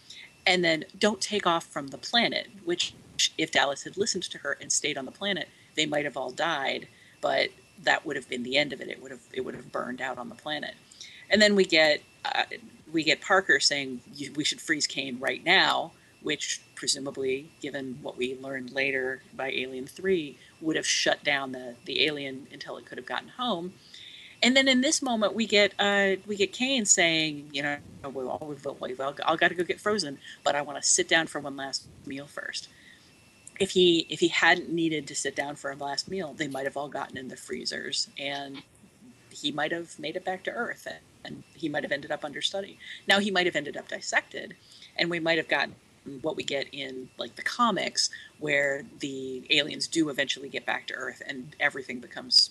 and 0.47 0.65
then 0.65 0.85
don't 0.99 1.21
take 1.21 1.47
off 1.47 1.65
from 1.65 1.89
the 1.89 1.99
planet 1.99 2.49
which 2.65 2.95
if 3.39 3.51
dallas 3.51 3.85
had 3.85 3.97
listened 3.97 4.23
to 4.23 4.39
her 4.39 4.57
and 4.61 4.73
stayed 4.73 4.99
on 4.99 5.05
the 5.05 5.11
planet 5.11 5.49
they 5.75 5.87
might 5.87 6.05
have 6.05 6.17
all 6.17 6.31
died 6.31 6.89
but 7.21 7.51
that 7.83 8.07
would 8.07 8.17
have 8.17 8.29
been 8.29 8.43
the 8.43 8.57
end 8.57 8.73
of 8.73 8.81
it. 8.81 8.89
It 8.89 9.03
would 9.03 9.11
have 9.11 9.21
it 9.33 9.43
would 9.43 9.55
have 9.55 9.73
burned 9.73 10.01
out 10.01 10.19
on 10.19 10.29
the 10.29 10.35
planet. 10.35 10.75
And 11.31 11.41
then 11.43 11.55
we 11.55 11.65
get 11.65 12.03
uh, 12.25 12.45
we 12.93 13.03
get 13.03 13.21
Parker 13.21 13.61
saying 13.61 14.01
we 14.35 14.45
should 14.45 14.61
freeze 14.61 14.87
Kane 14.87 15.19
right 15.19 15.45
now, 15.45 15.93
which 16.23 16.61
presumably, 16.75 17.51
given 17.61 17.99
what 18.03 18.17
we 18.17 18.37
learned 18.37 18.73
later 18.73 19.23
by 19.35 19.51
Alien 19.51 19.87
Three, 19.87 20.39
would 20.61 20.77
have 20.77 20.87
shut 20.87 21.25
down 21.25 21.53
the 21.53 21.75
the 21.85 22.05
alien 22.05 22.47
until 22.53 22.77
it 22.77 22.87
could 22.87 22.99
have 22.99 23.07
gotten 23.07 23.29
home. 23.31 23.75
And 24.47 24.57
then 24.57 24.69
in 24.69 24.81
this 24.81 25.03
moment, 25.03 25.35
we 25.35 25.45
get 25.45 25.75
uh, 25.77 26.13
we 26.25 26.37
get 26.37 26.53
Kane 26.53 26.85
saying, 26.85 27.51
you 27.53 27.65
know, 27.65 27.79
we've 28.05 28.29
all, 28.29 28.47
we've, 28.81 29.01
all, 29.01 29.15
all 29.25 29.37
got 29.37 29.49
to 29.49 29.57
go 29.57 29.65
get 29.65 29.81
frozen, 29.81 30.19
but 30.45 30.55
I 30.55 30.63
want 30.63 30.81
to 30.81 30.89
sit 30.89 31.09
down 31.09 31.27
for 31.27 31.41
one 31.41 31.57
last 31.57 31.89
meal 32.07 32.29
first. 32.29 32.69
If 33.59 33.73
he 33.73 34.07
if 34.09 34.21
he 34.21 34.29
hadn't 34.29 34.71
needed 34.71 35.09
to 35.09 35.17
sit 35.17 35.35
down 35.35 35.57
for 35.57 35.73
a 35.73 35.75
last 35.75 36.09
meal, 36.09 36.33
they 36.33 36.47
might 36.47 36.65
have 36.65 36.77
all 36.77 36.87
gotten 36.89 37.17
in 37.19 37.27
the 37.27 37.37
freezers, 37.37 38.09
and 38.21 38.63
he 39.33 39.51
might 39.51 39.73
have 39.73 39.99
made 39.99 40.15
it 40.15 40.25
back 40.25 40.45
to 40.45 40.53
Earth, 40.53 40.87
and, 40.87 41.01
and 41.25 41.43
he 41.57 41.69
might 41.69 41.83
have 41.83 41.91
ended 41.91 42.13
up 42.13 42.25
under 42.25 42.41
study. 42.41 42.79
Now 43.09 43.19
he 43.19 43.33
might 43.33 43.47
have 43.47 43.57
ended 43.57 43.77
up 43.77 43.89
dissected, 43.89 44.55
and 44.97 45.11
we 45.11 45.19
might 45.19 45.39
have 45.39 45.49
gotten 45.49 45.75
what 46.23 46.37
we 46.37 46.45
get 46.45 46.69
in 46.71 47.09
like 47.19 47.35
the 47.35 47.43
comics, 47.43 48.11
where 48.39 48.85
the 49.01 49.45
aliens 49.51 49.89
do 49.89 50.09
eventually 50.09 50.49
get 50.49 50.65
back 50.65 50.87
to 50.87 50.95
Earth, 50.95 51.21
and 51.27 51.57
everything 51.59 51.99
becomes 51.99 52.51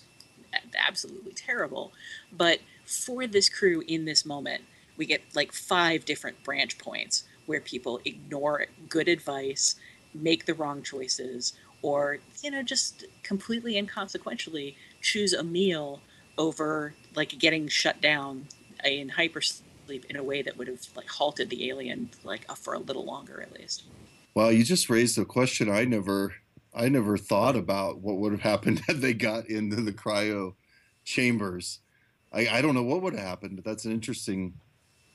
absolutely 0.76 1.32
terrible. 1.32 1.92
But 2.32 2.60
for 2.84 3.26
this 3.26 3.48
crew 3.48 3.82
in 3.86 4.04
this 4.04 4.24
moment, 4.24 4.62
we 4.96 5.06
get 5.06 5.22
like 5.34 5.52
five 5.52 6.04
different 6.04 6.42
branch 6.42 6.78
points 6.78 7.24
where 7.46 7.60
people 7.60 8.00
ignore 8.04 8.66
good 8.88 9.08
advice, 9.08 9.76
make 10.14 10.46
the 10.46 10.54
wrong 10.54 10.82
choices, 10.82 11.52
or, 11.82 12.18
you 12.42 12.50
know, 12.50 12.62
just 12.62 13.04
completely 13.22 13.76
inconsequentially 13.76 14.76
choose 15.00 15.32
a 15.32 15.42
meal 15.42 16.00
over 16.38 16.94
like 17.14 17.38
getting 17.38 17.68
shut 17.68 18.00
down 18.00 18.46
in 18.84 19.10
hypersleep 19.10 20.04
in 20.08 20.16
a 20.16 20.22
way 20.22 20.42
that 20.42 20.56
would 20.56 20.68
have 20.68 20.80
like 20.96 21.08
halted 21.08 21.48
the 21.50 21.68
alien 21.68 22.10
like 22.24 22.50
for 22.56 22.74
a 22.74 22.78
little 22.78 23.04
longer 23.04 23.40
at 23.40 23.52
least. 23.52 23.84
Well, 24.34 24.52
you 24.52 24.64
just 24.64 24.90
raised 24.90 25.18
a 25.18 25.24
question 25.24 25.70
I 25.70 25.84
never 25.84 26.34
I 26.76 26.90
never 26.90 27.16
thought 27.16 27.56
about 27.56 28.00
what 28.00 28.18
would 28.18 28.32
have 28.32 28.42
happened 28.42 28.82
had 28.86 29.00
they 29.00 29.14
got 29.14 29.48
into 29.48 29.76
the 29.76 29.92
cryo 29.92 30.54
chambers. 31.04 31.80
I, 32.32 32.48
I 32.48 32.62
don't 32.62 32.74
know 32.74 32.82
what 32.82 33.02
would 33.02 33.14
have 33.14 33.24
happened. 33.24 33.56
But 33.56 33.64
that's 33.64 33.86
an 33.86 33.92
interesting 33.92 34.52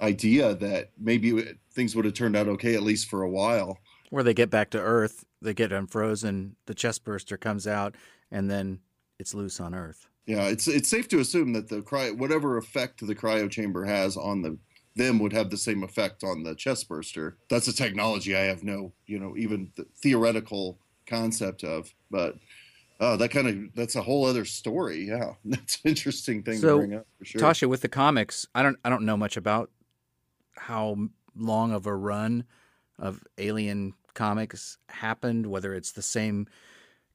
idea 0.01 0.55
that 0.55 0.89
maybe 0.99 1.53
things 1.73 1.95
would 1.95 2.05
have 2.05 2.15
turned 2.15 2.35
out 2.35 2.47
okay, 2.47 2.73
at 2.73 2.81
least 2.81 3.07
for 3.07 3.21
a 3.21 3.29
while. 3.29 3.77
Where 4.09 4.23
they 4.23 4.33
get 4.33 4.49
back 4.49 4.71
to 4.71 4.79
Earth, 4.79 5.23
they 5.41 5.53
get 5.53 5.71
unfrozen, 5.71 6.55
the 6.65 6.73
chest 6.73 7.05
burster 7.05 7.37
comes 7.37 7.67
out, 7.67 7.95
and 8.31 8.49
then 8.49 8.79
it's 9.19 9.33
loose 9.33 9.59
on 9.59 9.73
Earth. 9.73 10.07
Yeah, 10.25 10.47
it's 10.47 10.67
it's 10.67 10.89
safe 10.89 11.07
to 11.09 11.19
assume 11.19 11.53
that 11.53 11.69
the 11.69 11.81
cryo, 11.81 12.17
whatever 12.17 12.57
effect 12.57 13.05
the 13.05 13.15
cryo 13.15 13.49
chamber 13.49 13.85
has 13.85 14.17
on 14.17 14.41
the 14.41 14.57
them 14.95 15.19
would 15.19 15.31
have 15.31 15.49
the 15.49 15.57
same 15.57 15.83
effect 15.83 16.23
on 16.23 16.43
the 16.43 16.55
chest 16.55 16.89
burster. 16.89 17.37
That's 17.49 17.67
a 17.67 17.73
technology 17.73 18.35
I 18.35 18.41
have 18.41 18.63
no, 18.63 18.91
you 19.05 19.19
know, 19.19 19.35
even 19.37 19.71
theoretical 19.97 20.79
concept 21.11 21.63
of. 21.63 21.93
But 22.09 22.37
uh, 22.99 23.17
that 23.17 23.29
kind 23.29 23.47
of 23.47 23.75
that's 23.75 23.95
a 23.95 24.01
whole 24.01 24.25
other 24.25 24.45
story. 24.45 25.07
Yeah, 25.07 25.33
that's 25.45 25.79
an 25.83 25.89
interesting 25.89 26.43
thing 26.43 26.59
so, 26.59 26.79
to 26.79 26.87
bring 26.87 26.97
up 26.97 27.07
for 27.17 27.25
sure. 27.25 27.41
Tasha, 27.41 27.67
with 27.67 27.81
the 27.81 27.89
comics, 27.89 28.47
I 28.55 28.63
don't 28.63 28.77
I 28.85 28.89
don't 28.89 29.05
know 29.05 29.17
much 29.17 29.37
about 29.37 29.69
how 30.55 30.97
long 31.35 31.71
of 31.71 31.85
a 31.85 31.95
run 31.95 32.45
of 32.99 33.23
Alien 33.37 33.93
comics 34.13 34.77
happened. 34.89 35.47
Whether 35.47 35.73
it's 35.73 35.91
the 35.91 36.01
same 36.01 36.47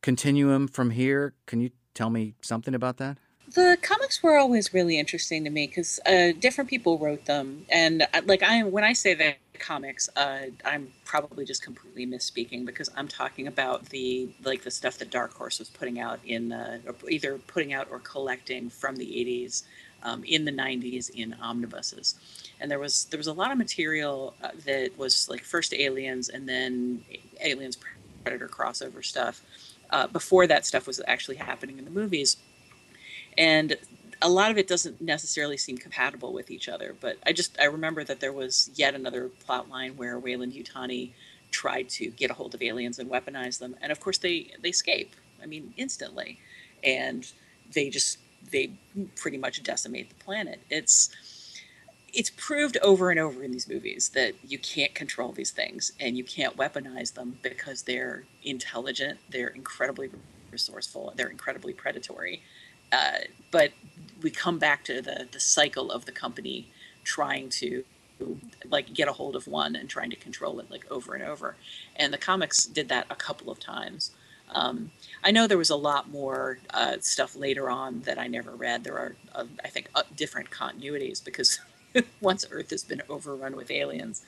continuum 0.03 0.69
from 0.69 0.91
here, 0.91 1.35
can 1.47 1.61
you 1.61 1.71
tell 1.95 2.11
me 2.11 2.35
something 2.43 2.75
about 2.75 2.97
that? 2.99 3.19
The 3.57 3.79
comics 3.81 4.23
were 4.23 4.37
always 4.37 4.75
really 4.75 4.99
interesting 4.99 5.43
to 5.45 5.51
me 5.51 5.67
because 5.67 5.99
uh, 6.05 6.33
different 6.39 6.69
people 6.69 6.99
wrote 6.99 7.25
them, 7.25 7.65
and 7.71 8.03
uh, 8.03 8.21
like 8.27 8.43
I 8.43 8.63
when 8.63 8.85
I 8.85 8.93
say 8.93 9.15
that 9.15 9.39
comics, 9.59 10.11
uh, 10.15 10.49
I'm 10.65 10.93
probably 11.07 11.47
just 11.47 11.63
completely 11.63 12.07
misspeaking 12.07 12.67
because 12.67 12.91
I'm 12.95 13.09
talking 13.09 13.47
about 13.47 13.87
the 13.87 14.29
like 14.45 14.63
the 14.63 14.71
stuff 14.71 14.99
that 14.99 15.11
Dark 15.11 15.33
Horse 15.33 15.59
was 15.59 15.71
putting 15.71 15.99
out 15.99 16.21
in 16.25 16.53
uh, 16.53 16.81
either 17.09 17.39
putting 17.47 17.73
out 17.73 17.89
or 17.91 17.99
collecting 18.01 18.69
from 18.69 18.97
the 18.97 19.07
80s, 19.07 19.65
um, 20.03 20.23
in 20.25 20.45
the 20.45 20.53
90s 20.53 21.09
in 21.09 21.35
omnibuses, 21.41 22.15
and 22.61 22.71
there 22.71 22.79
was 22.79 23.07
there 23.07 23.19
was 23.19 23.27
a 23.27 23.33
lot 23.33 23.51
of 23.53 23.57
material 23.57 24.35
uh, 24.43 24.51
that 24.67 24.91
was 24.99 25.31
like 25.31 25.43
first 25.43 25.73
Aliens 25.73 26.29
and 26.29 26.47
then 26.47 27.03
Aliens 27.41 27.79
Predator 28.23 28.49
crossover 28.49 29.03
stuff. 29.03 29.43
Before 30.13 30.47
that 30.47 30.67
stuff 30.67 30.87
was 30.87 31.01
actually 31.07 31.37
happening 31.37 31.79
in 31.79 31.87
the 31.87 31.91
movies 31.91 32.37
and 33.37 33.77
a 34.23 34.29
lot 34.29 34.51
of 34.51 34.59
it 34.59 34.67
doesn't 34.67 35.01
necessarily 35.01 35.57
seem 35.57 35.77
compatible 35.77 36.33
with 36.33 36.51
each 36.51 36.69
other. 36.69 36.95
But 36.99 37.19
I 37.27 37.33
just 37.33 37.59
I 37.61 37.65
remember 37.65 38.05
that 38.05 38.21
there 38.21 38.33
was 38.33 38.71
yet 38.75 38.95
another 38.95 39.29
plot 39.29 39.69
line 39.69 39.97
where 39.97 40.19
Weyland-Yutani 40.19 41.11
tried 41.51 41.89
to 41.89 42.09
get 42.11 42.31
a 42.31 42.35
hold 42.35 42.55
of 42.55 42.63
aliens 42.63 42.99
and 42.99 43.11
weaponize 43.11 43.59
them, 43.59 43.77
and 43.81 43.93
of 43.93 44.01
course 44.01 44.19
they 44.19 44.53
they 44.63 44.71
escape. 44.71 45.15
I 45.43 45.47
mean, 45.47 45.75
instantly, 45.77 46.39
and 46.83 47.31
they 47.73 47.91
just 47.91 48.19
they 48.51 48.73
pretty 49.17 49.39
much 49.39 49.63
decimate 49.63 50.09
the 50.09 50.25
planet. 50.25 50.61
It's 50.71 51.11
it's 52.13 52.31
proved 52.31 52.79
over 52.83 53.11
and 53.11 53.21
over 53.21 53.43
in 53.43 53.53
these 53.53 53.69
movies 53.69 54.11
that 54.15 54.33
you 54.43 54.59
can't 54.59 54.95
control 54.95 55.33
these 55.33 55.51
things 55.51 55.93
and 56.01 56.17
you 56.17 56.25
can't 56.25 56.57
weaponize 56.57 57.13
them 57.13 57.39
because 57.43 57.83
they're 57.83 58.25
intelligent, 58.43 59.19
they're 59.29 59.49
incredibly 59.49 60.11
resourceful, 60.51 61.13
they're 61.17 61.29
incredibly 61.29 61.75
predatory, 61.75 62.43
uh, 62.93 63.19
but 63.51 63.73
we 64.23 64.31
come 64.31 64.59
back 64.59 64.85
to 64.85 65.01
the 65.01 65.29
the 65.31 65.41
cycle 65.41 65.91
of 65.91 66.05
the 66.05 66.13
company 66.13 66.69
trying 67.05 67.49
to 67.49 67.85
like 68.69 68.93
get 68.95 69.09
a 69.09 69.13
hold 69.13 69.37
of 69.37 69.47
one 69.47 69.77
and 69.77 69.89
trying 69.89 70.11
to 70.11 70.17
control 70.17 70.59
it 70.61 70.71
like 70.71 70.91
over 70.91 71.15
and 71.15 71.23
over. 71.23 71.57
And 71.95 72.13
the 72.13 72.19
comics 72.19 72.65
did 72.65 72.89
that 72.89 73.07
a 73.11 73.15
couple 73.15 73.51
of 73.51 73.61
times. 73.61 74.11
Um, 74.51 74.91
I 75.25 75.33
know 75.33 75.47
there 75.47 75.59
was 75.59 75.71
a 75.71 75.77
lot 75.77 76.11
more 76.11 76.59
uh, 76.73 76.97
stuff 77.01 77.37
later 77.37 77.69
on 77.69 78.01
that 78.03 78.19
I 78.19 78.27
never 78.29 78.53
read. 78.53 78.85
There 78.85 78.97
are, 78.97 79.17
uh, 79.35 79.45
I 79.65 79.69
think, 79.69 79.89
uh, 79.95 80.05
different 80.15 80.51
continuities 80.51 81.23
because 81.25 81.59
once 82.21 82.47
Earth 82.51 82.71
has 82.71 82.85
been 82.85 83.03
overrun 83.09 83.57
with 83.57 83.71
aliens, 83.71 84.25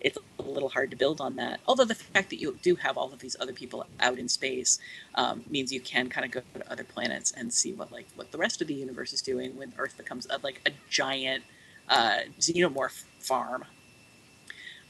it's 0.00 0.18
a 0.38 0.42
little 0.42 0.68
hard 0.68 0.90
to 0.90 0.96
build 0.96 1.20
on 1.20 1.36
that. 1.36 1.60
Although 1.66 1.84
the 1.84 1.94
fact 1.94 2.30
that 2.30 2.40
you 2.40 2.58
do 2.62 2.74
have 2.76 2.96
all 2.96 3.12
of 3.12 3.18
these 3.18 3.36
other 3.40 3.52
people 3.52 3.86
out 4.00 4.18
in 4.18 4.28
space 4.28 4.78
um, 5.14 5.42
means 5.48 5.72
you 5.72 5.80
can 5.80 6.08
kind 6.08 6.24
of 6.24 6.30
go 6.30 6.42
to 6.58 6.70
other 6.70 6.84
planets 6.84 7.32
and 7.32 7.52
see 7.52 7.72
what 7.72 7.90
like 7.92 8.06
what 8.14 8.32
the 8.32 8.38
rest 8.38 8.60
of 8.60 8.68
the 8.68 8.74
universe 8.74 9.12
is 9.12 9.22
doing 9.22 9.56
when 9.56 9.72
Earth 9.78 9.96
becomes 9.96 10.26
a, 10.30 10.38
like 10.42 10.60
a 10.66 10.70
giant 10.90 11.44
uh, 11.88 12.18
xenomorph 12.38 13.04
farm. 13.18 13.64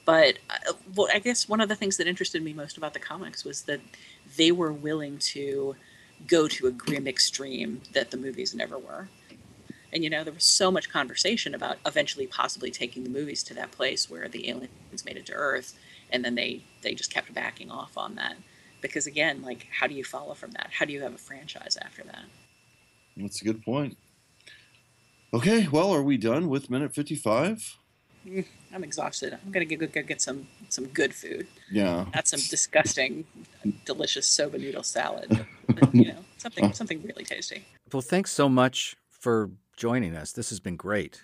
But 0.05 0.39
uh, 0.51 0.73
well, 0.95 1.09
I 1.13 1.19
guess 1.19 1.49
one 1.49 1.61
of 1.61 1.69
the 1.69 1.77
things 1.77 1.97
that 1.97 2.07
interested 2.07 2.43
me 2.43 2.53
most 2.53 2.77
about 2.77 2.93
the 2.93 3.01
comics 3.01 3.45
was 3.45 3.63
that 3.63 3.81
they 4.37 4.53
were 4.53 4.73
willing 4.73 5.19
to 5.19 5.77
go 6.27 6.49
to 6.49 6.67
a 6.67 6.71
grim 6.71 7.07
extreme 7.07 7.83
that 7.93 8.11
the 8.11 8.17
movies 8.17 8.55
never 8.55 8.79
were. 8.79 9.09
And 9.93 10.03
you 10.03 10.11
know, 10.11 10.25
there 10.25 10.33
was 10.33 10.45
so 10.45 10.71
much 10.71 10.91
conversation 10.91 11.55
about 11.55 11.79
eventually 11.87 12.27
possibly 12.27 12.71
taking 12.71 13.05
the 13.05 13.11
movies 13.11 13.43
to 13.45 13.55
that 13.55 13.71
place 13.71 14.11
where 14.11 14.29
the 14.29 14.49
aliens 14.49 15.05
made 15.05 15.17
it 15.17 15.27
to 15.27 15.33
Earth, 15.33 15.79
and 16.11 16.25
then 16.25 16.35
they 16.35 16.63
they 16.83 16.95
just 16.95 17.13
kept 17.13 17.33
backing 17.33 17.71
off 17.71 17.97
on 17.97 18.15
that. 18.17 18.37
Because 18.81 19.07
again, 19.07 19.43
like, 19.43 19.67
how 19.71 19.87
do 19.87 19.95
you 19.95 20.05
follow 20.05 20.35
from 20.35 20.51
that? 20.53 20.71
How 20.79 20.85
do 20.85 20.93
you 20.93 21.03
have 21.03 21.15
a 21.15 21.19
franchise 21.19 21.77
after 21.81 22.03
that? 22.05 22.25
That's 23.17 23.41
a 23.41 23.45
good 23.45 23.63
point. 23.63 23.97
Okay, 25.33 25.67
well, 25.69 25.93
are 25.93 26.03
we 26.03 26.17
done 26.17 26.49
with 26.49 26.71
minute 26.71 26.95
fifty-five? 26.95 27.79
Mm, 28.27 28.45
I'm 28.75 28.85
exhausted. 28.85 29.39
I'm 29.45 29.53
gonna 29.53 29.65
go, 29.65 29.87
go 29.87 30.03
get 30.03 30.21
some 30.21 30.49
some 30.69 30.87
good 30.87 31.15
food. 31.15 31.47
Yeah. 31.71 32.07
Not 32.15 32.27
some 32.27 32.41
disgusting, 32.41 33.25
delicious 33.85 34.27
soba 34.27 34.59
noodle 34.59 34.83
salad. 34.83 35.47
But, 35.69 35.95
you 35.95 36.07
know, 36.07 36.25
something 36.39 36.73
something 36.73 37.03
really 37.03 37.25
tasty. 37.25 37.67
Well, 37.93 38.01
thanks 38.01 38.31
so 38.31 38.49
much 38.49 38.97
for 39.11 39.51
joining 39.77 40.15
us. 40.17 40.33
This 40.33 40.51
has 40.51 40.61
been 40.61 40.77
great. 40.77 41.23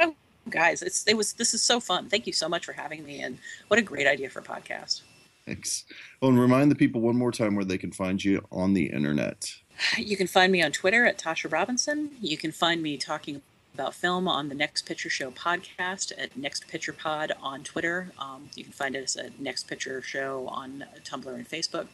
Oh, 0.00 0.14
guys, 0.50 0.82
it's 0.82 1.06
it 1.06 1.16
was 1.16 1.34
this 1.34 1.54
is 1.54 1.62
so 1.62 1.80
fun. 1.80 2.08
Thank 2.08 2.26
you 2.26 2.32
so 2.32 2.48
much 2.48 2.64
for 2.64 2.72
having 2.72 3.04
me, 3.04 3.20
and 3.20 3.38
what 3.68 3.78
a 3.78 3.82
great 3.82 4.06
idea 4.06 4.30
for 4.30 4.40
a 4.40 4.42
podcast. 4.42 5.02
Thanks. 5.46 5.84
Oh, 6.20 6.28
and 6.28 6.38
remind 6.38 6.70
the 6.70 6.74
people 6.74 7.00
one 7.00 7.16
more 7.16 7.32
time 7.32 7.54
where 7.54 7.64
they 7.64 7.78
can 7.78 7.92
find 7.92 8.22
you 8.22 8.44
on 8.52 8.74
the 8.74 8.86
internet. 8.86 9.54
You 9.96 10.16
can 10.16 10.26
find 10.26 10.52
me 10.52 10.62
on 10.62 10.72
Twitter 10.72 11.06
at 11.06 11.18
Tasha 11.18 11.50
Robinson. 11.50 12.10
You 12.20 12.36
can 12.36 12.52
find 12.52 12.82
me 12.82 12.96
talking 12.96 13.40
about 13.72 13.94
film 13.94 14.26
on 14.26 14.48
the 14.48 14.54
Next 14.54 14.86
Picture 14.86 15.08
Show 15.08 15.30
podcast 15.30 16.12
at 16.18 16.36
Next 16.36 16.66
Picture 16.68 16.92
Pod 16.92 17.32
on 17.40 17.62
Twitter. 17.62 18.10
Um, 18.18 18.50
you 18.56 18.64
can 18.64 18.72
find 18.72 18.96
us 18.96 19.16
at 19.16 19.40
Next 19.40 19.68
Picture 19.68 20.02
Show 20.02 20.48
on 20.48 20.84
Tumblr 21.04 21.32
and 21.32 21.48
Facebook. 21.48 21.86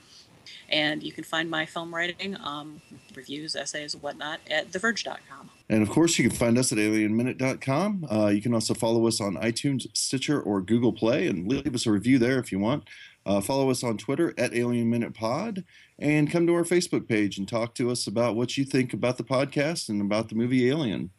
And 0.68 1.02
you 1.02 1.12
can 1.12 1.24
find 1.24 1.50
my 1.50 1.66
film 1.66 1.94
writing, 1.94 2.36
um, 2.42 2.80
reviews, 3.14 3.56
essays, 3.56 3.96
whatnot 3.96 4.40
at 4.50 4.70
TheVerge.com. 4.70 5.50
And 5.68 5.82
of 5.82 5.90
course, 5.90 6.18
you 6.18 6.28
can 6.28 6.36
find 6.36 6.58
us 6.58 6.72
at 6.72 6.78
alienminute.com. 6.78 8.06
Uh, 8.10 8.26
you 8.26 8.42
can 8.42 8.54
also 8.54 8.74
follow 8.74 9.06
us 9.06 9.20
on 9.20 9.36
iTunes, 9.36 9.86
Stitcher, 9.94 10.40
or 10.40 10.60
Google 10.60 10.92
Play 10.92 11.26
and 11.26 11.48
leave 11.48 11.74
us 11.74 11.86
a 11.86 11.90
review 11.90 12.18
there 12.18 12.38
if 12.38 12.52
you 12.52 12.58
want. 12.58 12.84
Uh, 13.26 13.40
follow 13.40 13.70
us 13.70 13.82
on 13.82 13.96
Twitter 13.96 14.34
at 14.36 14.54
Alien 14.54 14.90
Minute 14.90 15.14
Pod 15.14 15.64
and 15.98 16.30
come 16.30 16.46
to 16.46 16.54
our 16.54 16.64
Facebook 16.64 17.08
page 17.08 17.38
and 17.38 17.48
talk 17.48 17.74
to 17.76 17.90
us 17.90 18.06
about 18.06 18.36
what 18.36 18.58
you 18.58 18.64
think 18.64 18.92
about 18.92 19.16
the 19.16 19.24
podcast 19.24 19.88
and 19.88 20.02
about 20.02 20.28
the 20.28 20.34
movie 20.34 20.68
Alien. 20.68 21.10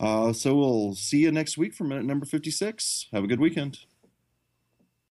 Uh, 0.00 0.32
so 0.32 0.54
we'll 0.54 0.94
see 0.94 1.18
you 1.18 1.32
next 1.32 1.56
week 1.56 1.74
for 1.74 1.84
minute 1.84 2.04
number 2.04 2.26
56. 2.26 3.08
Have 3.12 3.24
a 3.24 3.26
good 3.26 3.40
weekend. 3.40 3.78